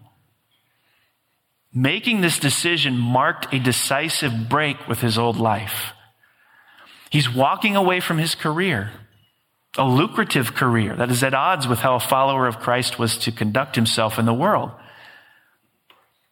Making 1.74 2.22
this 2.22 2.40
decision 2.40 2.98
marked 2.98 3.54
a 3.54 3.60
decisive 3.60 4.48
break 4.48 4.88
with 4.88 5.02
his 5.02 5.18
old 5.18 5.36
life. 5.36 5.92
He's 7.10 7.30
walking 7.30 7.76
away 7.76 8.00
from 8.00 8.18
his 8.18 8.36
career, 8.36 8.92
a 9.78 9.84
lucrative 9.84 10.56
career 10.56 10.96
that 10.96 11.12
is 11.12 11.24
at 11.24 11.34
odds 11.34 11.68
with 11.68 11.80
how 11.80 11.96
a 11.96 12.00
follower 12.00 12.48
of 12.48 12.62
Christ 12.62 12.98
was 12.98 13.18
to 13.18 13.34
conduct 13.34 13.76
himself 13.76 14.18
in 14.18 14.26
the 14.26 14.34
world. 14.34 14.72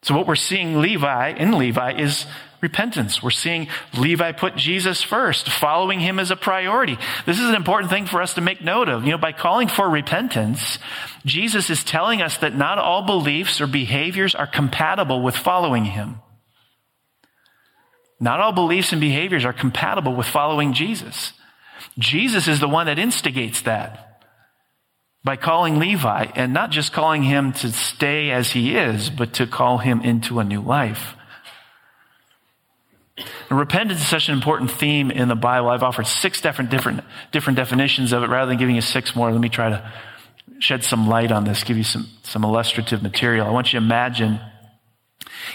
So 0.04 0.16
what 0.16 0.28
we're 0.28 0.36
seeing 0.36 0.82
Levi 0.82 1.30
in 1.30 1.58
Levi 1.58 2.00
is 2.00 2.26
repentance. 2.62 3.24
We're 3.24 3.30
seeing 3.30 3.68
Levi 3.98 4.34
put 4.34 4.56
Jesus 4.56 5.02
first, 5.02 5.50
following 5.50 6.00
him 6.00 6.20
as 6.20 6.30
a 6.30 6.36
priority. 6.36 6.98
This 7.26 7.40
is 7.40 7.50
an 7.50 7.56
important 7.56 7.90
thing 7.90 8.06
for 8.06 8.22
us 8.22 8.34
to 8.36 8.42
make 8.42 8.62
note 8.62 8.90
of. 8.90 9.06
You 9.06 9.12
know, 9.12 9.18
by 9.18 9.32
calling 9.32 9.68
for 9.68 9.90
repentance, 9.90 10.78
Jesus 11.26 11.70
is 11.70 11.84
telling 11.84 12.22
us 12.22 12.38
that 12.38 12.56
not 12.56 12.80
all 12.80 13.06
beliefs 13.06 13.62
or 13.62 13.68
behaviors 13.68 14.36
are 14.36 14.48
compatible 14.48 15.22
with 15.22 15.36
following 15.36 15.86
him. 15.86 16.20
Not 18.20 18.40
all 18.40 18.54
beliefs 18.54 18.92
and 18.92 19.02
behaviors 19.02 19.46
are 19.46 19.54
compatible 19.54 20.16
with 20.16 20.28
following 20.28 20.74
Jesus. 20.74 21.34
Jesus 21.98 22.48
is 22.48 22.60
the 22.60 22.70
one 22.70 22.86
that 22.88 23.00
instigates 23.00 23.62
that 23.62 24.13
by 25.24 25.38
calling 25.38 25.80
Levi 25.80 26.26
and 26.36 26.54
not 26.54 26.70
just 26.72 26.92
calling 26.92 27.24
him 27.24 27.54
to 27.54 27.72
stay 27.72 28.32
as 28.32 28.52
he 28.52 28.76
is, 28.76 29.10
but 29.10 29.34
to 29.34 29.48
call 29.48 29.78
him 29.78 30.02
into 30.02 30.40
a 30.40 30.44
new 30.44 30.62
life. 30.62 31.16
And 33.50 33.60
repentance 33.60 34.02
is 34.02 34.08
such 34.08 34.28
an 34.28 34.36
important 34.36 34.72
theme 34.72 35.12
in 35.12 35.28
the 35.28 35.36
Bible. 35.36 35.70
I've 35.70 35.84
offered 35.84 36.08
six 36.08 36.42
different, 36.42 36.72
different, 36.72 37.02
different 37.32 37.58
definitions 37.58 38.12
of 38.12 38.24
it. 38.24 38.30
Rather 38.30 38.50
than 38.50 38.58
giving 38.58 38.76
you 38.76 38.82
six 38.82 39.16
more, 39.16 39.32
let 39.32 39.40
me 39.40 39.50
try 39.50 39.70
to 39.70 39.92
shed 40.60 40.84
some 40.84 41.08
light 41.08 41.32
on 41.32 41.44
this, 41.44 41.64
give 41.64 41.78
you 41.78 41.84
some, 41.84 42.08
some 42.24 42.44
illustrative 42.44 43.02
material. 43.02 43.48
I 43.48 43.52
want 43.52 43.72
you 43.72 43.80
to 43.80 43.86
imagine, 43.86 44.40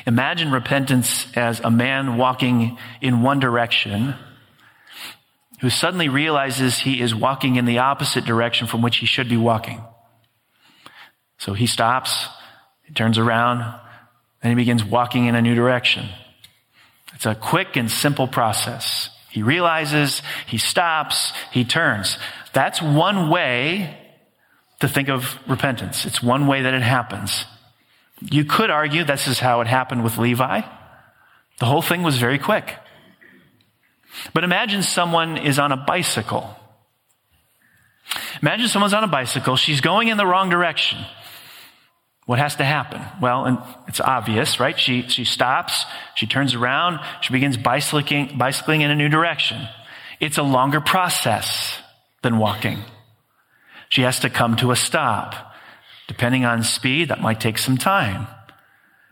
imagine 0.06 0.50
repentance 0.50 1.26
as 1.36 1.60
a 1.60 1.70
man 1.70 2.16
walking 2.16 2.78
in 3.00 3.22
one 3.22 3.40
direction 3.40 4.14
who 5.60 5.70
suddenly 5.70 6.08
realizes 6.08 6.78
he 6.78 7.00
is 7.00 7.14
walking 7.14 7.56
in 7.56 7.64
the 7.64 7.78
opposite 7.78 8.24
direction 8.24 8.66
from 8.66 8.82
which 8.82 8.98
he 8.98 9.06
should 9.06 9.28
be 9.28 9.36
walking. 9.36 9.82
So 11.38 11.52
he 11.52 11.66
stops, 11.66 12.26
he 12.84 12.94
turns 12.94 13.18
around, 13.18 13.62
and 14.42 14.50
he 14.50 14.54
begins 14.54 14.84
walking 14.84 15.26
in 15.26 15.34
a 15.34 15.42
new 15.42 15.54
direction. 15.54 16.08
It's 17.14 17.26
a 17.26 17.34
quick 17.34 17.76
and 17.76 17.90
simple 17.90 18.28
process. 18.28 19.10
He 19.30 19.42
realizes, 19.42 20.22
he 20.46 20.58
stops, 20.58 21.32
he 21.52 21.64
turns. 21.64 22.18
That's 22.52 22.80
one 22.80 23.28
way 23.28 23.98
to 24.80 24.88
think 24.88 25.08
of 25.08 25.38
repentance. 25.48 26.06
It's 26.06 26.22
one 26.22 26.46
way 26.46 26.62
that 26.62 26.74
it 26.74 26.82
happens. 26.82 27.44
You 28.20 28.44
could 28.44 28.70
argue 28.70 29.04
this 29.04 29.26
is 29.26 29.38
how 29.38 29.60
it 29.60 29.66
happened 29.66 30.04
with 30.04 30.18
Levi. 30.18 30.62
The 31.58 31.66
whole 31.66 31.82
thing 31.82 32.02
was 32.02 32.18
very 32.18 32.38
quick. 32.38 32.76
But 34.32 34.44
imagine 34.44 34.82
someone 34.82 35.36
is 35.36 35.58
on 35.58 35.72
a 35.72 35.76
bicycle. 35.76 36.56
Imagine 38.42 38.68
someone's 38.68 38.94
on 38.94 39.04
a 39.04 39.08
bicycle. 39.08 39.56
She's 39.56 39.80
going 39.80 40.08
in 40.08 40.16
the 40.16 40.26
wrong 40.26 40.48
direction. 40.48 40.98
What 42.26 42.38
has 42.38 42.56
to 42.56 42.64
happen? 42.64 43.02
Well, 43.22 43.46
and 43.46 43.58
it's 43.86 44.00
obvious, 44.00 44.60
right? 44.60 44.78
She, 44.78 45.08
she 45.08 45.24
stops, 45.24 45.86
she 46.14 46.26
turns 46.26 46.54
around, 46.54 47.00
she 47.22 47.32
begins 47.32 47.56
bicycling, 47.56 48.36
bicycling 48.36 48.82
in 48.82 48.90
a 48.90 48.94
new 48.94 49.08
direction. 49.08 49.66
It's 50.20 50.36
a 50.36 50.42
longer 50.42 50.80
process 50.80 51.78
than 52.22 52.38
walking. 52.38 52.82
She 53.88 54.02
has 54.02 54.20
to 54.20 54.30
come 54.30 54.56
to 54.56 54.72
a 54.72 54.76
stop. 54.76 55.54
Depending 56.06 56.44
on 56.44 56.62
speed, 56.64 57.08
that 57.08 57.20
might 57.20 57.40
take 57.40 57.58
some 57.58 57.76
time. 57.76 58.26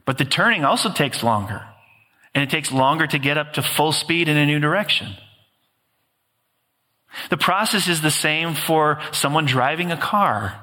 But 0.04 0.18
the 0.18 0.24
turning 0.24 0.64
also 0.64 0.90
takes 0.90 1.22
longer 1.22 1.62
and 2.36 2.42
it 2.42 2.50
takes 2.50 2.70
longer 2.70 3.06
to 3.06 3.18
get 3.18 3.38
up 3.38 3.54
to 3.54 3.62
full 3.62 3.92
speed 3.92 4.28
in 4.28 4.36
a 4.36 4.44
new 4.44 4.58
direction. 4.60 5.16
The 7.30 7.38
process 7.38 7.88
is 7.88 8.02
the 8.02 8.10
same 8.10 8.52
for 8.52 9.00
someone 9.10 9.46
driving 9.46 9.90
a 9.90 9.96
car. 9.96 10.62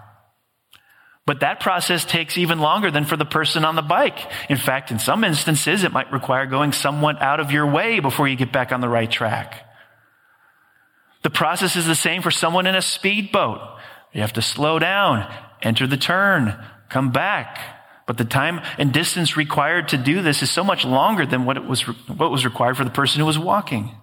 But 1.25 1.39
that 1.39 1.59
process 1.59 2.05
takes 2.05 2.37
even 2.37 2.59
longer 2.59 2.91
than 2.91 3.05
for 3.05 3.17
the 3.17 3.25
person 3.25 3.65
on 3.65 3.73
the 3.73 3.81
bike. 3.81 4.19
In 4.51 4.57
fact, 4.57 4.91
in 4.91 4.99
some 4.99 5.23
instances, 5.23 5.83
it 5.83 5.91
might 5.91 6.11
require 6.11 6.45
going 6.45 6.73
somewhat 6.73 7.19
out 7.23 7.39
of 7.39 7.51
your 7.51 7.65
way 7.65 7.99
before 7.99 8.27
you 8.27 8.35
get 8.35 8.51
back 8.51 8.71
on 8.71 8.79
the 8.79 8.87
right 8.87 9.09
track. 9.09 9.67
The 11.23 11.31
process 11.31 11.75
is 11.75 11.87
the 11.87 11.95
same 11.95 12.21
for 12.21 12.29
someone 12.29 12.67
in 12.67 12.75
a 12.75 12.83
speedboat. 12.83 13.59
You 14.11 14.21
have 14.21 14.33
to 14.33 14.43
slow 14.43 14.77
down, 14.77 15.27
enter 15.63 15.87
the 15.87 15.97
turn, 15.97 16.55
come 16.89 17.11
back, 17.11 17.57
but 18.05 18.17
the 18.17 18.25
time 18.25 18.61
and 18.77 18.91
distance 18.91 19.37
required 19.37 19.89
to 19.89 19.97
do 19.97 20.21
this 20.21 20.43
is 20.43 20.51
so 20.51 20.63
much 20.63 20.85
longer 20.85 21.25
than 21.25 21.45
what, 21.45 21.57
it 21.57 21.65
was, 21.65 21.81
what 21.81 22.31
was 22.31 22.43
required 22.45 22.75
for 22.75 22.83
the 22.83 22.89
person 22.89 23.19
who 23.19 23.25
was 23.25 23.39
walking. 23.39 23.95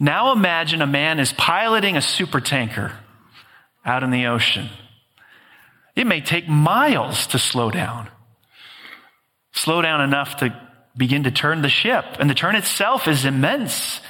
Now 0.00 0.32
imagine 0.32 0.82
a 0.82 0.86
man 0.86 1.20
is 1.20 1.32
piloting 1.32 1.96
a 1.96 2.00
supertanker 2.00 2.92
out 3.84 4.02
in 4.02 4.10
the 4.10 4.26
ocean. 4.26 4.68
It 5.94 6.06
may 6.06 6.20
take 6.20 6.48
miles 6.48 7.28
to 7.28 7.38
slow 7.38 7.70
down. 7.70 8.08
Slow 9.52 9.82
down 9.82 10.00
enough 10.00 10.38
to 10.38 10.60
begin 10.96 11.24
to 11.24 11.30
turn 11.30 11.62
the 11.62 11.68
ship. 11.68 12.04
And 12.18 12.28
the 12.28 12.34
turn 12.34 12.56
itself 12.56 13.06
is 13.06 13.24
immense, 13.24 14.00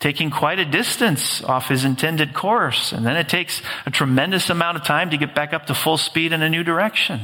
taking 0.00 0.30
quite 0.30 0.58
a 0.58 0.64
distance 0.64 1.42
off 1.44 1.68
his 1.68 1.84
intended 1.84 2.34
course. 2.34 2.92
And 2.92 3.06
then 3.06 3.16
it 3.16 3.28
takes 3.28 3.62
a 3.86 3.90
tremendous 3.90 4.50
amount 4.50 4.78
of 4.78 4.84
time 4.84 5.10
to 5.10 5.16
get 5.16 5.34
back 5.34 5.52
up 5.52 5.66
to 5.66 5.74
full 5.74 5.98
speed 5.98 6.32
in 6.32 6.42
a 6.42 6.48
new 6.48 6.64
direction. 6.64 7.20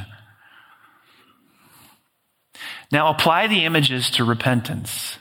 Now 2.92 3.08
apply 3.08 3.46
the 3.46 3.64
images 3.64 4.10
to 4.10 4.24
repentance. 4.24 5.18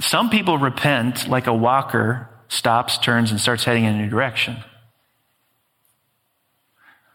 Some 0.00 0.30
people 0.30 0.58
repent 0.58 1.28
like 1.28 1.46
a 1.46 1.54
walker 1.54 2.28
stops, 2.48 2.98
turns, 2.98 3.30
and 3.30 3.40
starts 3.40 3.64
heading 3.64 3.84
in 3.84 3.94
a 3.94 3.98
new 4.02 4.08
direction. 4.08 4.56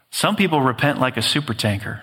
Some 0.10 0.36
people 0.36 0.62
repent 0.62 1.00
like 1.00 1.16
a 1.16 1.22
supertanker. 1.22 2.02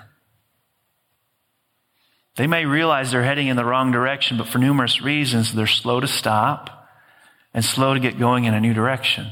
They 2.36 2.46
may 2.46 2.64
realize 2.64 3.10
they're 3.10 3.24
heading 3.24 3.48
in 3.48 3.56
the 3.56 3.64
wrong 3.64 3.90
direction, 3.90 4.38
but 4.38 4.48
for 4.48 4.58
numerous 4.58 5.02
reasons, 5.02 5.52
they're 5.52 5.66
slow 5.66 6.00
to 6.00 6.06
stop 6.06 6.88
and 7.52 7.64
slow 7.64 7.94
to 7.94 8.00
get 8.00 8.18
going 8.18 8.44
in 8.44 8.54
a 8.54 8.60
new 8.60 8.72
direction. 8.72 9.26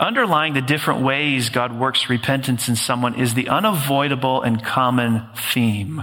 Underlying 0.00 0.54
the 0.54 0.62
different 0.62 1.02
ways 1.02 1.50
God 1.50 1.78
works 1.78 2.08
repentance 2.08 2.70
in 2.70 2.74
someone 2.74 3.20
is 3.20 3.34
the 3.34 3.50
unavoidable 3.50 4.40
and 4.40 4.64
common 4.64 5.28
theme 5.36 6.02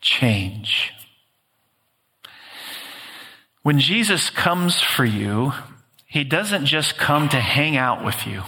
change. 0.00 0.94
When 3.62 3.78
Jesus 3.80 4.30
comes 4.30 4.80
for 4.80 5.04
you, 5.04 5.52
he 6.06 6.24
doesn't 6.24 6.64
just 6.64 6.96
come 6.96 7.28
to 7.28 7.38
hang 7.38 7.76
out 7.76 8.02
with 8.02 8.26
you. 8.26 8.44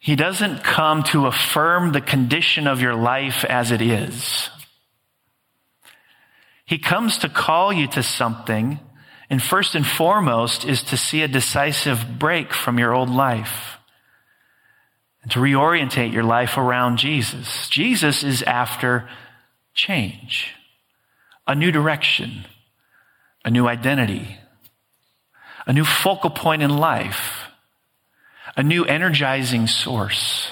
He 0.00 0.16
doesn't 0.16 0.64
come 0.64 1.04
to 1.04 1.26
affirm 1.26 1.92
the 1.92 2.00
condition 2.00 2.66
of 2.66 2.80
your 2.80 2.96
life 2.96 3.44
as 3.44 3.70
it 3.70 3.80
is. 3.80 4.50
He 6.64 6.78
comes 6.78 7.18
to 7.18 7.28
call 7.28 7.72
you 7.72 7.86
to 7.88 8.02
something 8.02 8.80
and 9.28 9.42
first 9.42 9.74
and 9.74 9.86
foremost 9.86 10.64
is 10.64 10.82
to 10.84 10.96
see 10.96 11.22
a 11.22 11.28
decisive 11.28 12.18
break 12.18 12.52
from 12.52 12.78
your 12.78 12.94
old 12.94 13.10
life 13.10 13.78
and 15.22 15.32
to 15.32 15.40
reorientate 15.40 16.12
your 16.12 16.22
life 16.22 16.56
around 16.56 16.98
Jesus. 16.98 17.68
Jesus 17.68 18.22
is 18.22 18.42
after 18.44 19.08
change, 19.74 20.54
a 21.46 21.54
new 21.54 21.72
direction, 21.72 22.46
a 23.44 23.50
new 23.50 23.66
identity, 23.66 24.38
a 25.66 25.72
new 25.72 25.84
focal 25.84 26.30
point 26.30 26.62
in 26.62 26.70
life, 26.70 27.48
a 28.56 28.62
new 28.62 28.84
energizing 28.84 29.66
source. 29.66 30.48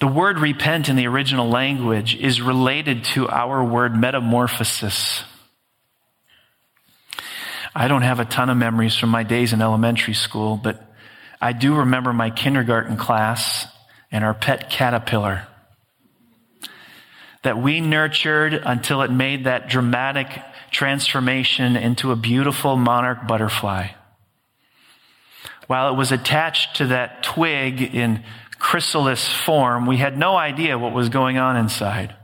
The 0.00 0.08
word 0.08 0.40
repent 0.40 0.88
in 0.88 0.96
the 0.96 1.06
original 1.06 1.48
language 1.48 2.16
is 2.16 2.40
related 2.40 3.04
to 3.04 3.28
our 3.28 3.62
word 3.62 3.94
metamorphosis. 3.94 5.22
I 7.74 7.88
don't 7.88 8.02
have 8.02 8.20
a 8.20 8.24
ton 8.24 8.50
of 8.50 8.56
memories 8.56 8.96
from 8.96 9.08
my 9.08 9.22
days 9.22 9.52
in 9.52 9.62
elementary 9.62 10.14
school, 10.14 10.60
but 10.62 10.82
I 11.40 11.52
do 11.52 11.76
remember 11.76 12.12
my 12.12 12.30
kindergarten 12.30 12.96
class 12.96 13.66
and 14.10 14.24
our 14.24 14.34
pet 14.34 14.68
caterpillar 14.68 15.46
that 17.42 17.60
we 17.60 17.80
nurtured 17.80 18.54
until 18.54 19.02
it 19.02 19.10
made 19.10 19.44
that 19.44 19.68
dramatic 19.68 20.28
transformation 20.70 21.76
into 21.76 22.12
a 22.12 22.16
beautiful 22.16 22.76
monarch 22.76 23.26
butterfly. 23.26 23.88
While 25.66 25.92
it 25.92 25.96
was 25.96 26.12
attached 26.12 26.76
to 26.76 26.88
that 26.88 27.22
twig 27.22 27.82
in 27.94 28.22
chrysalis 28.58 29.26
form, 29.26 29.86
we 29.86 29.96
had 29.96 30.16
no 30.16 30.36
idea 30.36 30.78
what 30.78 30.92
was 30.92 31.08
going 31.08 31.38
on 31.38 31.56
inside. 31.56 32.14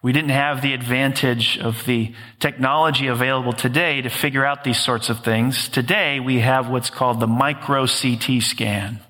We 0.00 0.12
didn't 0.12 0.30
have 0.30 0.62
the 0.62 0.74
advantage 0.74 1.58
of 1.58 1.84
the 1.84 2.14
technology 2.38 3.08
available 3.08 3.52
today 3.52 4.00
to 4.02 4.08
figure 4.08 4.44
out 4.44 4.62
these 4.62 4.78
sorts 4.78 5.10
of 5.10 5.24
things. 5.24 5.68
Today, 5.68 6.20
we 6.20 6.40
have 6.40 6.68
what's 6.68 6.90
called 6.90 7.18
the 7.18 7.26
micro 7.26 7.86
CT 7.86 8.40
scan. 8.40 9.00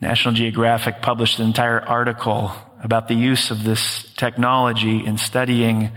National 0.00 0.32
Geographic 0.32 1.02
published 1.02 1.38
an 1.38 1.46
entire 1.46 1.80
article 1.80 2.52
about 2.82 3.08
the 3.08 3.14
use 3.14 3.50
of 3.50 3.64
this 3.64 4.04
technology 4.16 5.04
in 5.04 5.18
studying 5.18 5.90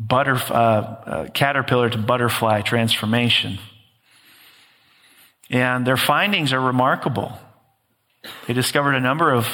butterf- 0.00 0.50
uh, 0.50 0.54
uh, 0.54 1.28
caterpillar 1.30 1.88
to 1.88 1.98
butterfly 1.98 2.60
transformation. 2.62 3.58
And 5.50 5.86
their 5.86 5.96
findings 5.96 6.52
are 6.52 6.60
remarkable. 6.60 7.38
They 8.46 8.54
discovered 8.54 8.94
a 8.94 9.00
number 9.00 9.32
of, 9.32 9.46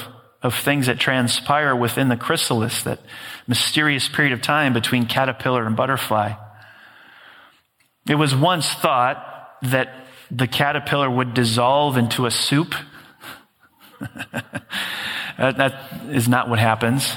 of 0.42 0.54
things 0.54 0.86
that 0.86 0.98
transpire 0.98 1.76
within 1.76 2.08
the 2.08 2.16
chrysalis, 2.16 2.82
that 2.84 3.00
mysterious 3.46 4.08
period 4.08 4.32
of 4.32 4.40
time 4.40 4.72
between 4.72 5.06
caterpillar 5.06 5.66
and 5.66 5.76
butterfly. 5.76 6.32
It 8.08 8.14
was 8.14 8.34
once 8.34 8.68
thought 8.68 9.56
that 9.62 10.06
the 10.30 10.46
caterpillar 10.46 11.10
would 11.10 11.34
dissolve 11.34 11.96
into 11.96 12.26
a 12.26 12.30
soup. 12.30 12.74
that, 14.00 15.56
that 15.56 15.92
is 16.08 16.28
not 16.28 16.48
what 16.48 16.58
happens. 16.58 17.12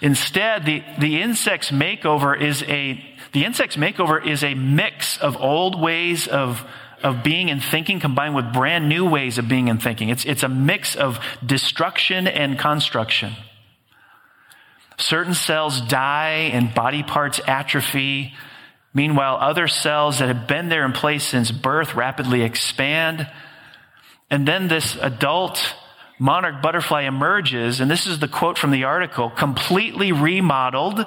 Instead, 0.00 0.64
the, 0.64 0.82
the 0.98 1.20
insect's 1.20 1.70
makeover 1.70 2.40
is 2.40 2.62
a 2.62 3.04
the 3.32 3.44
insect's 3.44 3.76
makeover 3.76 4.24
is 4.24 4.42
a 4.42 4.54
mix 4.54 5.16
of 5.18 5.36
old 5.36 5.80
ways 5.80 6.26
of, 6.26 6.66
of 7.02 7.22
being 7.22 7.50
and 7.50 7.62
thinking 7.62 8.00
combined 8.00 8.34
with 8.34 8.52
brand 8.52 8.88
new 8.88 9.08
ways 9.08 9.38
of 9.38 9.48
being 9.48 9.68
and 9.68 9.82
thinking. 9.82 10.08
It's, 10.08 10.24
it's 10.24 10.42
a 10.42 10.48
mix 10.48 10.96
of 10.96 11.18
destruction 11.44 12.26
and 12.26 12.58
construction. 12.58 13.32
Certain 14.98 15.34
cells 15.34 15.80
die 15.80 16.50
and 16.52 16.74
body 16.74 17.02
parts 17.02 17.40
atrophy. 17.46 18.34
Meanwhile, 18.92 19.38
other 19.40 19.66
cells 19.66 20.18
that 20.18 20.28
have 20.28 20.46
been 20.46 20.68
there 20.68 20.84
in 20.84 20.92
place 20.92 21.24
since 21.24 21.50
birth 21.50 21.94
rapidly 21.94 22.42
expand. 22.42 23.28
And 24.30 24.46
then 24.46 24.68
this 24.68 24.96
adult 24.96 25.74
monarch 26.18 26.62
butterfly 26.62 27.02
emerges, 27.02 27.80
and 27.80 27.90
this 27.90 28.06
is 28.06 28.18
the 28.18 28.28
quote 28.28 28.58
from 28.58 28.70
the 28.70 28.84
article, 28.84 29.30
completely 29.30 30.12
remodeled, 30.12 31.04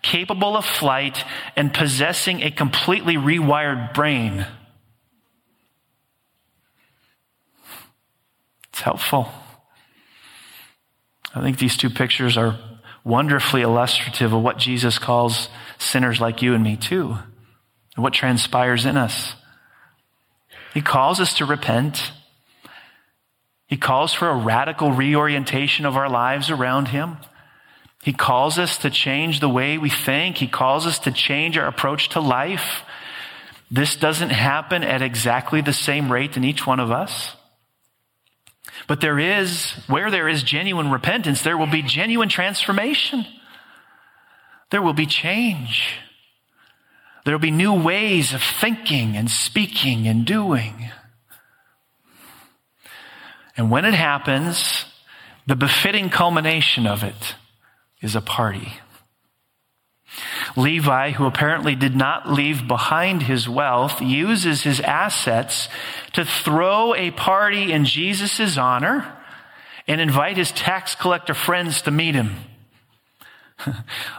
capable 0.00 0.56
of 0.56 0.64
flight, 0.64 1.22
and 1.54 1.72
possessing 1.72 2.42
a 2.42 2.50
completely 2.50 3.16
rewired 3.16 3.92
brain. 3.92 4.46
It's 8.74 8.80
helpful. 8.80 9.28
I 11.32 11.40
think 11.42 11.58
these 11.58 11.76
two 11.76 11.90
pictures 11.90 12.36
are 12.36 12.58
wonderfully 13.04 13.62
illustrative 13.62 14.32
of 14.32 14.42
what 14.42 14.58
Jesus 14.58 14.98
calls 14.98 15.48
sinners 15.78 16.20
like 16.20 16.42
you 16.42 16.54
and 16.54 16.64
me 16.64 16.76
too, 16.76 17.16
and 17.94 18.02
what 18.02 18.14
transpires 18.14 18.84
in 18.84 18.96
us. 18.96 19.36
He 20.72 20.80
calls 20.80 21.20
us 21.20 21.34
to 21.34 21.44
repent. 21.44 22.10
He 23.68 23.76
calls 23.76 24.12
for 24.12 24.28
a 24.28 24.36
radical 24.36 24.90
reorientation 24.90 25.86
of 25.86 25.96
our 25.96 26.08
lives 26.08 26.50
around 26.50 26.88
Him. 26.88 27.18
He 28.02 28.12
calls 28.12 28.58
us 28.58 28.78
to 28.78 28.90
change 28.90 29.38
the 29.38 29.48
way 29.48 29.78
we 29.78 29.88
think. 29.88 30.38
He 30.38 30.48
calls 30.48 30.84
us 30.84 30.98
to 31.00 31.12
change 31.12 31.56
our 31.56 31.68
approach 31.68 32.08
to 32.08 32.20
life. 32.20 32.82
This 33.70 33.94
doesn't 33.94 34.30
happen 34.30 34.82
at 34.82 35.00
exactly 35.00 35.60
the 35.60 35.72
same 35.72 36.10
rate 36.10 36.36
in 36.36 36.42
each 36.42 36.66
one 36.66 36.80
of 36.80 36.90
us. 36.90 37.36
But 38.86 39.00
there 39.00 39.18
is, 39.18 39.72
where 39.86 40.10
there 40.10 40.28
is 40.28 40.42
genuine 40.42 40.90
repentance, 40.90 41.42
there 41.42 41.56
will 41.56 41.66
be 41.66 41.82
genuine 41.82 42.28
transformation. 42.28 43.24
There 44.70 44.82
will 44.82 44.92
be 44.92 45.06
change. 45.06 45.96
There 47.24 47.34
will 47.34 47.40
be 47.40 47.50
new 47.50 47.72
ways 47.72 48.34
of 48.34 48.42
thinking 48.42 49.16
and 49.16 49.30
speaking 49.30 50.06
and 50.06 50.26
doing. 50.26 50.90
And 53.56 53.70
when 53.70 53.84
it 53.84 53.94
happens, 53.94 54.84
the 55.46 55.56
befitting 55.56 56.10
culmination 56.10 56.86
of 56.86 57.02
it 57.02 57.36
is 58.02 58.16
a 58.16 58.20
party. 58.20 58.72
Levi, 60.56 61.10
who 61.12 61.26
apparently 61.26 61.74
did 61.74 61.96
not 61.96 62.30
leave 62.30 62.68
behind 62.68 63.22
his 63.22 63.48
wealth, 63.48 64.00
uses 64.00 64.62
his 64.62 64.80
assets 64.80 65.68
to 66.12 66.24
throw 66.24 66.94
a 66.94 67.10
party 67.10 67.72
in 67.72 67.84
Jesus' 67.84 68.56
honor 68.56 69.16
and 69.88 70.00
invite 70.00 70.36
his 70.36 70.52
tax 70.52 70.94
collector 70.94 71.34
friends 71.34 71.82
to 71.82 71.90
meet 71.90 72.14
him. 72.14 72.36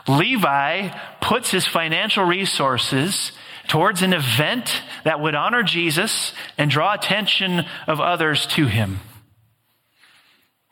Levi 0.08 0.90
puts 1.22 1.52
his 1.52 1.66
financial 1.66 2.26
resources 2.26 3.32
towards 3.68 4.02
an 4.02 4.14
event 4.14 4.82
that 5.04 5.20
would 5.20 5.36
honor 5.36 5.64
Jesus 5.64 6.34
and 6.58 6.70
draw 6.70 6.94
attention 6.94 7.66
of 7.88 8.00
others 8.00 8.46
to 8.48 8.68
him. 8.68 9.00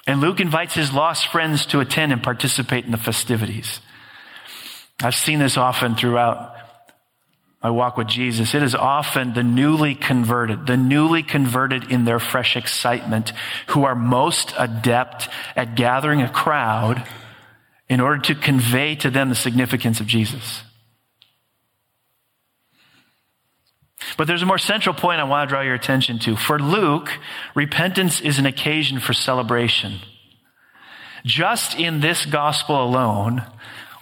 And 0.05 0.19
Luke 0.19 0.39
invites 0.39 0.75
his 0.75 0.93
lost 0.93 1.27
friends 1.27 1.65
to 1.67 1.79
attend 1.79 2.11
and 2.11 2.21
participate 2.21 2.85
in 2.85 2.91
the 2.91 2.97
festivities. 2.97 3.79
I've 5.01 5.15
seen 5.15 5.39
this 5.39 5.57
often 5.57 5.95
throughout 5.95 6.55
my 7.63 7.69
walk 7.69 7.95
with 7.95 8.07
Jesus. 8.07 8.53
It 8.53 8.61
is 8.61 8.75
often 8.75 9.33
the 9.33 9.43
newly 9.43 9.95
converted, 9.95 10.67
the 10.67 10.75
newly 10.75 11.23
converted 11.23 11.89
in 11.89 12.03
their 12.03 12.19
fresh 12.19 12.57
excitement 12.57 13.31
who 13.67 13.85
are 13.85 13.95
most 13.95 14.53
adept 14.57 15.29
at 15.55 15.75
gathering 15.75 16.21
a 16.21 16.29
crowd 16.29 17.07
in 17.87 18.01
order 18.01 18.21
to 18.21 18.35
convey 18.35 18.95
to 18.95 19.09
them 19.09 19.29
the 19.29 19.35
significance 19.35 20.01
of 20.01 20.07
Jesus. 20.07 20.63
But 24.17 24.27
there's 24.27 24.41
a 24.41 24.45
more 24.45 24.57
central 24.57 24.93
point 24.93 25.21
I 25.21 25.23
want 25.23 25.47
to 25.47 25.53
draw 25.53 25.61
your 25.61 25.73
attention 25.73 26.19
to. 26.19 26.35
For 26.35 26.59
Luke, 26.59 27.09
repentance 27.55 28.19
is 28.19 28.39
an 28.39 28.45
occasion 28.45 28.99
for 28.99 29.13
celebration. 29.13 29.99
Just 31.25 31.79
in 31.79 32.01
this 32.01 32.25
gospel 32.25 32.83
alone, 32.83 33.43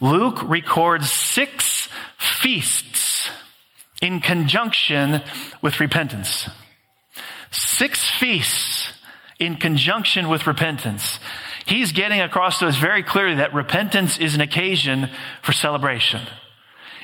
Luke 0.02 0.42
records 0.44 1.12
six 1.12 1.88
feasts 2.18 3.30
in 4.02 4.20
conjunction 4.20 5.22
with 5.62 5.80
repentance. 5.80 6.50
Six 7.52 8.10
feasts 8.10 8.94
in 9.40 9.58
conjunction 9.58 10.28
with 10.28 10.48
repentance. 10.48 11.20
He's 11.66 11.92
getting 11.92 12.20
across 12.20 12.60
to 12.60 12.68
us 12.68 12.78
very 12.78 13.04
clearly 13.04 13.36
that 13.36 13.54
repentance 13.54 14.18
is 14.18 14.34
an 14.34 14.42
occasion 14.42 15.10
for 15.44 15.52
celebration. 15.52 16.22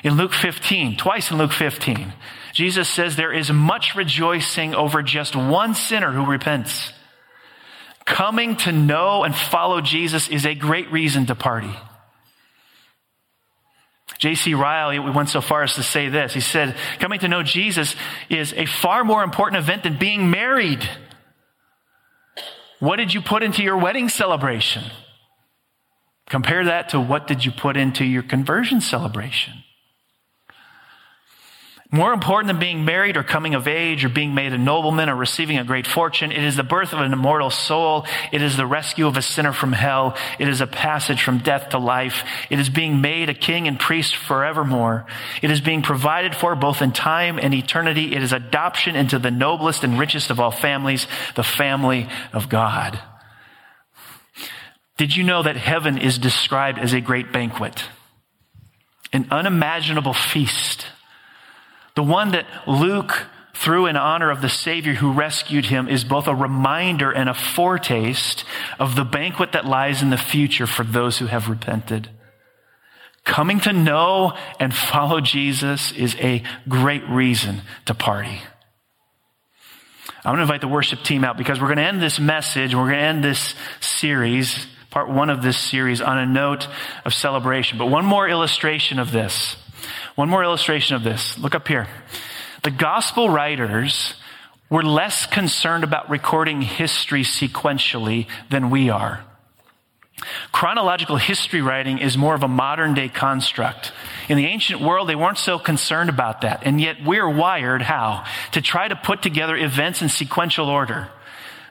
In 0.02 0.16
Luke 0.16 0.32
15, 0.32 0.96
twice 0.96 1.30
in 1.30 1.38
Luke 1.38 1.52
15, 1.52 2.12
Jesus 2.52 2.88
says 2.88 3.16
there 3.16 3.32
is 3.32 3.52
much 3.52 3.94
rejoicing 3.94 4.74
over 4.74 5.02
just 5.02 5.36
one 5.36 5.74
sinner 5.74 6.12
who 6.12 6.24
repents. 6.24 6.92
Coming 8.04 8.56
to 8.58 8.72
know 8.72 9.22
and 9.22 9.34
follow 9.34 9.80
Jesus 9.80 10.28
is 10.28 10.46
a 10.46 10.54
great 10.54 10.90
reason 10.90 11.26
to 11.26 11.34
party. 11.34 11.74
J.C. 14.18 14.54
Ryle 14.54 15.12
went 15.12 15.28
so 15.28 15.40
far 15.40 15.62
as 15.62 15.74
to 15.76 15.82
say 15.82 16.08
this. 16.08 16.34
He 16.34 16.40
said, 16.40 16.76
coming 16.98 17.20
to 17.20 17.28
know 17.28 17.42
Jesus 17.42 17.94
is 18.28 18.52
a 18.52 18.66
far 18.66 19.04
more 19.04 19.22
important 19.22 19.62
event 19.62 19.84
than 19.84 19.96
being 19.96 20.30
married. 20.30 20.88
What 22.80 22.96
did 22.96 23.14
you 23.14 23.20
put 23.22 23.42
into 23.42 23.62
your 23.62 23.78
wedding 23.78 24.08
celebration? 24.08 24.84
Compare 26.28 26.66
that 26.66 26.90
to 26.90 27.00
what 27.00 27.26
did 27.26 27.44
you 27.44 27.52
put 27.52 27.76
into 27.76 28.04
your 28.04 28.22
conversion 28.22 28.80
celebration? 28.80 29.54
More 31.90 32.12
important 32.12 32.48
than 32.48 32.58
being 32.58 32.84
married 32.84 33.16
or 33.16 33.22
coming 33.22 33.54
of 33.54 33.66
age 33.66 34.04
or 34.04 34.10
being 34.10 34.34
made 34.34 34.52
a 34.52 34.58
nobleman 34.58 35.08
or 35.08 35.16
receiving 35.16 35.56
a 35.56 35.64
great 35.64 35.86
fortune, 35.86 36.30
it 36.30 36.44
is 36.44 36.54
the 36.54 36.62
birth 36.62 36.92
of 36.92 37.00
an 37.00 37.14
immortal 37.14 37.48
soul. 37.48 38.04
It 38.30 38.42
is 38.42 38.58
the 38.58 38.66
rescue 38.66 39.06
of 39.06 39.16
a 39.16 39.22
sinner 39.22 39.54
from 39.54 39.72
hell. 39.72 40.14
It 40.38 40.48
is 40.48 40.60
a 40.60 40.66
passage 40.66 41.22
from 41.22 41.38
death 41.38 41.70
to 41.70 41.78
life. 41.78 42.24
It 42.50 42.58
is 42.58 42.68
being 42.68 43.00
made 43.00 43.30
a 43.30 43.34
king 43.34 43.66
and 43.66 43.80
priest 43.80 44.16
forevermore. 44.16 45.06
It 45.40 45.50
is 45.50 45.62
being 45.62 45.80
provided 45.80 46.36
for 46.36 46.54
both 46.54 46.82
in 46.82 46.92
time 46.92 47.38
and 47.38 47.54
eternity. 47.54 48.14
It 48.14 48.22
is 48.22 48.34
adoption 48.34 48.94
into 48.94 49.18
the 49.18 49.30
noblest 49.30 49.82
and 49.82 49.98
richest 49.98 50.28
of 50.28 50.38
all 50.38 50.50
families, 50.50 51.06
the 51.36 51.42
family 51.42 52.06
of 52.34 52.50
God. 52.50 53.00
Did 54.98 55.16
you 55.16 55.24
know 55.24 55.42
that 55.42 55.56
heaven 55.56 55.96
is 55.96 56.18
described 56.18 56.78
as 56.78 56.92
a 56.92 57.00
great 57.00 57.32
banquet? 57.32 57.82
An 59.10 59.28
unimaginable 59.30 60.12
feast 60.12 60.84
the 61.98 62.02
one 62.04 62.30
that 62.30 62.46
Luke 62.68 63.26
threw 63.54 63.86
in 63.86 63.96
honor 63.96 64.30
of 64.30 64.40
the 64.40 64.48
Savior 64.48 64.94
who 64.94 65.10
rescued 65.10 65.64
him 65.64 65.88
is 65.88 66.04
both 66.04 66.28
a 66.28 66.34
reminder 66.34 67.10
and 67.10 67.28
a 67.28 67.34
foretaste 67.34 68.44
of 68.78 68.94
the 68.94 69.02
banquet 69.02 69.50
that 69.50 69.64
lies 69.66 70.00
in 70.00 70.10
the 70.10 70.16
future 70.16 70.68
for 70.68 70.84
those 70.84 71.18
who 71.18 71.26
have 71.26 71.48
repented. 71.48 72.08
Coming 73.24 73.58
to 73.62 73.72
know 73.72 74.34
and 74.60 74.72
follow 74.72 75.20
Jesus 75.20 75.90
is 75.90 76.14
a 76.20 76.44
great 76.68 77.02
reason 77.08 77.62
to 77.86 77.94
party. 77.94 78.42
I'm 80.18 80.36
going 80.36 80.36
to 80.36 80.42
invite 80.42 80.60
the 80.60 80.68
worship 80.68 81.02
team 81.02 81.24
out 81.24 81.36
because 81.36 81.60
we're 81.60 81.66
going 81.66 81.78
to 81.78 81.82
end 81.82 82.00
this 82.00 82.20
message, 82.20 82.76
we're 82.76 82.82
going 82.82 82.94
to 82.94 83.02
end 83.02 83.24
this 83.24 83.56
series 83.80 84.68
part 84.90 85.10
one 85.10 85.30
of 85.30 85.42
this 85.42 85.58
series 85.58 86.00
on 86.00 86.18
a 86.18 86.26
note 86.26 86.66
of 87.04 87.12
celebration. 87.12 87.78
But 87.78 87.86
one 87.86 88.04
more 88.04 88.28
illustration 88.28 88.98
of 88.98 89.12
this. 89.12 89.56
One 90.18 90.30
more 90.30 90.42
illustration 90.42 90.96
of 90.96 91.04
this. 91.04 91.38
Look 91.38 91.54
up 91.54 91.68
here. 91.68 91.86
The 92.64 92.72
gospel 92.72 93.30
writers 93.30 94.14
were 94.68 94.82
less 94.82 95.26
concerned 95.26 95.84
about 95.84 96.10
recording 96.10 96.60
history 96.60 97.22
sequentially 97.22 98.26
than 98.50 98.70
we 98.70 98.90
are. 98.90 99.22
Chronological 100.50 101.18
history 101.18 101.62
writing 101.62 101.98
is 101.98 102.18
more 102.18 102.34
of 102.34 102.42
a 102.42 102.48
modern 102.48 102.94
day 102.94 103.08
construct. 103.08 103.92
In 104.28 104.36
the 104.36 104.46
ancient 104.46 104.80
world, 104.80 105.08
they 105.08 105.14
weren't 105.14 105.38
so 105.38 105.56
concerned 105.56 106.10
about 106.10 106.40
that. 106.40 106.62
And 106.64 106.80
yet 106.80 106.96
we're 107.04 107.30
wired 107.30 107.82
how? 107.82 108.24
To 108.54 108.60
try 108.60 108.88
to 108.88 108.96
put 108.96 109.22
together 109.22 109.56
events 109.56 110.02
in 110.02 110.08
sequential 110.08 110.68
order. 110.68 111.10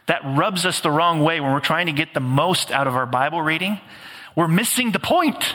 That 0.06 0.22
rubs 0.24 0.66
us 0.66 0.80
the 0.80 0.90
wrong 0.90 1.22
way 1.22 1.42
when 1.42 1.52
we're 1.52 1.60
trying 1.60 1.88
to 1.88 1.92
get 1.92 2.14
the 2.14 2.22
most 2.22 2.72
out 2.72 2.88
of 2.88 2.96
our 2.96 3.06
Bible 3.06 3.42
reading. 3.42 3.82
We're 4.38 4.48
missing 4.48 4.94
the 4.94 5.00
point. 5.00 5.54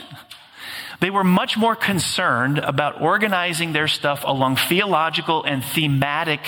They 1.03 1.09
were 1.09 1.25
much 1.25 1.57
more 1.57 1.75
concerned 1.75 2.59
about 2.59 3.01
organizing 3.01 3.73
their 3.73 3.89
stuff 3.89 4.23
along 4.25 4.55
theological 4.55 5.43
and 5.43 5.61
thematic 5.61 6.39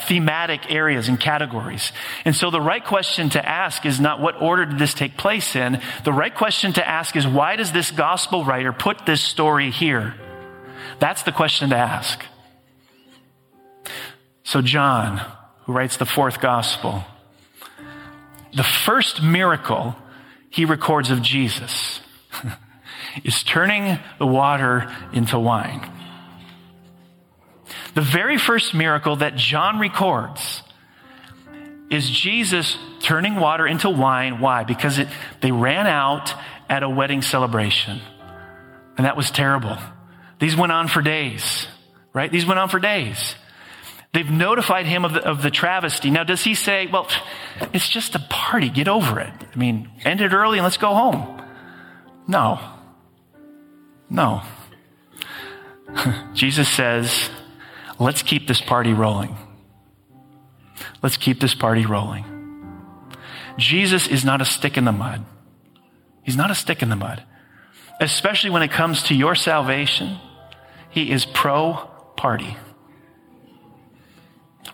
thematic 0.00 0.70
areas 0.70 1.08
and 1.08 1.18
categories. 1.18 1.90
And 2.26 2.36
so 2.36 2.50
the 2.50 2.60
right 2.60 2.84
question 2.84 3.30
to 3.30 3.48
ask 3.48 3.86
is 3.86 3.98
not 3.98 4.20
what 4.20 4.42
order 4.42 4.66
did 4.66 4.78
this 4.78 4.92
take 4.92 5.16
place 5.16 5.56
in? 5.56 5.80
The 6.04 6.12
right 6.12 6.34
question 6.34 6.74
to 6.74 6.86
ask 6.86 7.16
is 7.16 7.26
why 7.26 7.56
does 7.56 7.72
this 7.72 7.90
gospel 7.90 8.44
writer 8.44 8.74
put 8.74 9.06
this 9.06 9.22
story 9.22 9.70
here? 9.70 10.14
That's 10.98 11.22
the 11.22 11.32
question 11.32 11.70
to 11.70 11.76
ask. 11.76 12.22
So 14.44 14.60
John, 14.60 15.22
who 15.64 15.72
writes 15.72 15.96
the 15.96 16.04
fourth 16.04 16.38
gospel, 16.42 17.02
the 18.54 18.62
first 18.62 19.22
miracle 19.22 19.96
he 20.50 20.66
records 20.66 21.10
of 21.10 21.22
Jesus 21.22 22.02
is 23.24 23.42
turning 23.42 23.98
the 24.18 24.26
water 24.26 24.94
into 25.12 25.38
wine. 25.38 25.90
The 27.94 28.02
very 28.02 28.38
first 28.38 28.74
miracle 28.74 29.16
that 29.16 29.36
John 29.36 29.78
records 29.78 30.62
is 31.90 32.08
Jesus 32.08 32.76
turning 33.00 33.36
water 33.36 33.66
into 33.66 33.90
wine. 33.90 34.40
Why? 34.40 34.64
Because 34.64 34.98
it, 34.98 35.08
they 35.40 35.50
ran 35.50 35.86
out 35.86 36.32
at 36.68 36.82
a 36.82 36.88
wedding 36.88 37.22
celebration. 37.22 38.00
And 38.96 39.06
that 39.06 39.16
was 39.16 39.30
terrible. 39.30 39.76
These 40.38 40.56
went 40.56 40.72
on 40.72 40.88
for 40.88 41.02
days, 41.02 41.66
right? 42.12 42.30
These 42.30 42.46
went 42.46 42.60
on 42.60 42.68
for 42.68 42.78
days. 42.78 43.34
They've 44.12 44.30
notified 44.30 44.86
him 44.86 45.04
of 45.04 45.12
the, 45.14 45.24
of 45.24 45.42
the 45.42 45.50
travesty. 45.50 46.10
Now, 46.10 46.24
does 46.24 46.42
he 46.42 46.54
say, 46.54 46.86
well, 46.86 47.08
it's 47.72 47.88
just 47.88 48.14
a 48.14 48.18
party, 48.18 48.68
get 48.68 48.88
over 48.88 49.20
it? 49.20 49.32
I 49.32 49.58
mean, 49.58 49.90
end 50.04 50.20
it 50.20 50.32
early 50.32 50.58
and 50.58 50.64
let's 50.64 50.78
go 50.78 50.94
home. 50.94 51.42
No. 52.26 52.60
No. 54.10 54.42
Jesus 56.34 56.68
says, 56.68 57.30
let's 57.98 58.22
keep 58.22 58.46
this 58.46 58.60
party 58.60 58.92
rolling. 58.92 59.36
Let's 61.02 61.16
keep 61.16 61.40
this 61.40 61.54
party 61.54 61.86
rolling. 61.86 62.24
Jesus 63.56 64.06
is 64.06 64.24
not 64.24 64.40
a 64.40 64.44
stick 64.44 64.76
in 64.76 64.84
the 64.84 64.92
mud. 64.92 65.24
He's 66.22 66.36
not 66.36 66.50
a 66.50 66.54
stick 66.54 66.82
in 66.82 66.88
the 66.88 66.96
mud. 66.96 67.22
Especially 68.00 68.50
when 68.50 68.62
it 68.62 68.70
comes 68.70 69.04
to 69.04 69.14
your 69.14 69.34
salvation, 69.34 70.18
he 70.90 71.10
is 71.10 71.24
pro 71.24 71.88
party. 72.16 72.56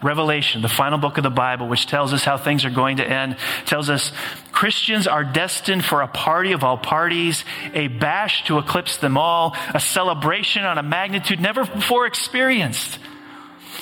Revelation, 0.06 0.62
the 0.62 0.68
final 0.68 0.98
book 0.98 1.18
of 1.18 1.24
the 1.24 1.30
Bible, 1.30 1.68
which 1.68 1.86
tells 1.86 2.12
us 2.12 2.24
how 2.24 2.38
things 2.38 2.64
are 2.64 2.70
going 2.70 2.98
to 2.98 3.06
end, 3.06 3.36
tells 3.66 3.90
us 3.90 4.12
Christians 4.52 5.06
are 5.06 5.24
destined 5.24 5.84
for 5.84 6.00
a 6.00 6.08
party 6.08 6.52
of 6.52 6.64
all 6.64 6.78
parties, 6.78 7.44
a 7.74 7.88
bash 7.88 8.44
to 8.46 8.58
eclipse 8.58 8.96
them 8.96 9.18
all, 9.18 9.56
a 9.74 9.80
celebration 9.80 10.64
on 10.64 10.78
a 10.78 10.82
magnitude 10.82 11.40
never 11.40 11.64
before 11.64 12.06
experienced. 12.06 12.98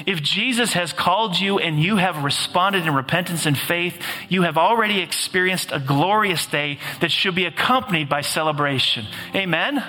If 0.06 0.22
Jesus 0.22 0.72
has 0.72 0.92
called 0.92 1.38
you 1.38 1.58
and 1.58 1.80
you 1.80 1.96
have 1.96 2.24
responded 2.24 2.86
in 2.86 2.94
repentance 2.94 3.46
and 3.46 3.56
faith, 3.56 4.00
you 4.28 4.42
have 4.42 4.58
already 4.58 5.00
experienced 5.00 5.70
a 5.72 5.78
glorious 5.78 6.46
day 6.46 6.78
that 7.00 7.12
should 7.12 7.34
be 7.34 7.44
accompanied 7.44 8.08
by 8.08 8.22
celebration. 8.22 9.06
Amen? 9.34 9.82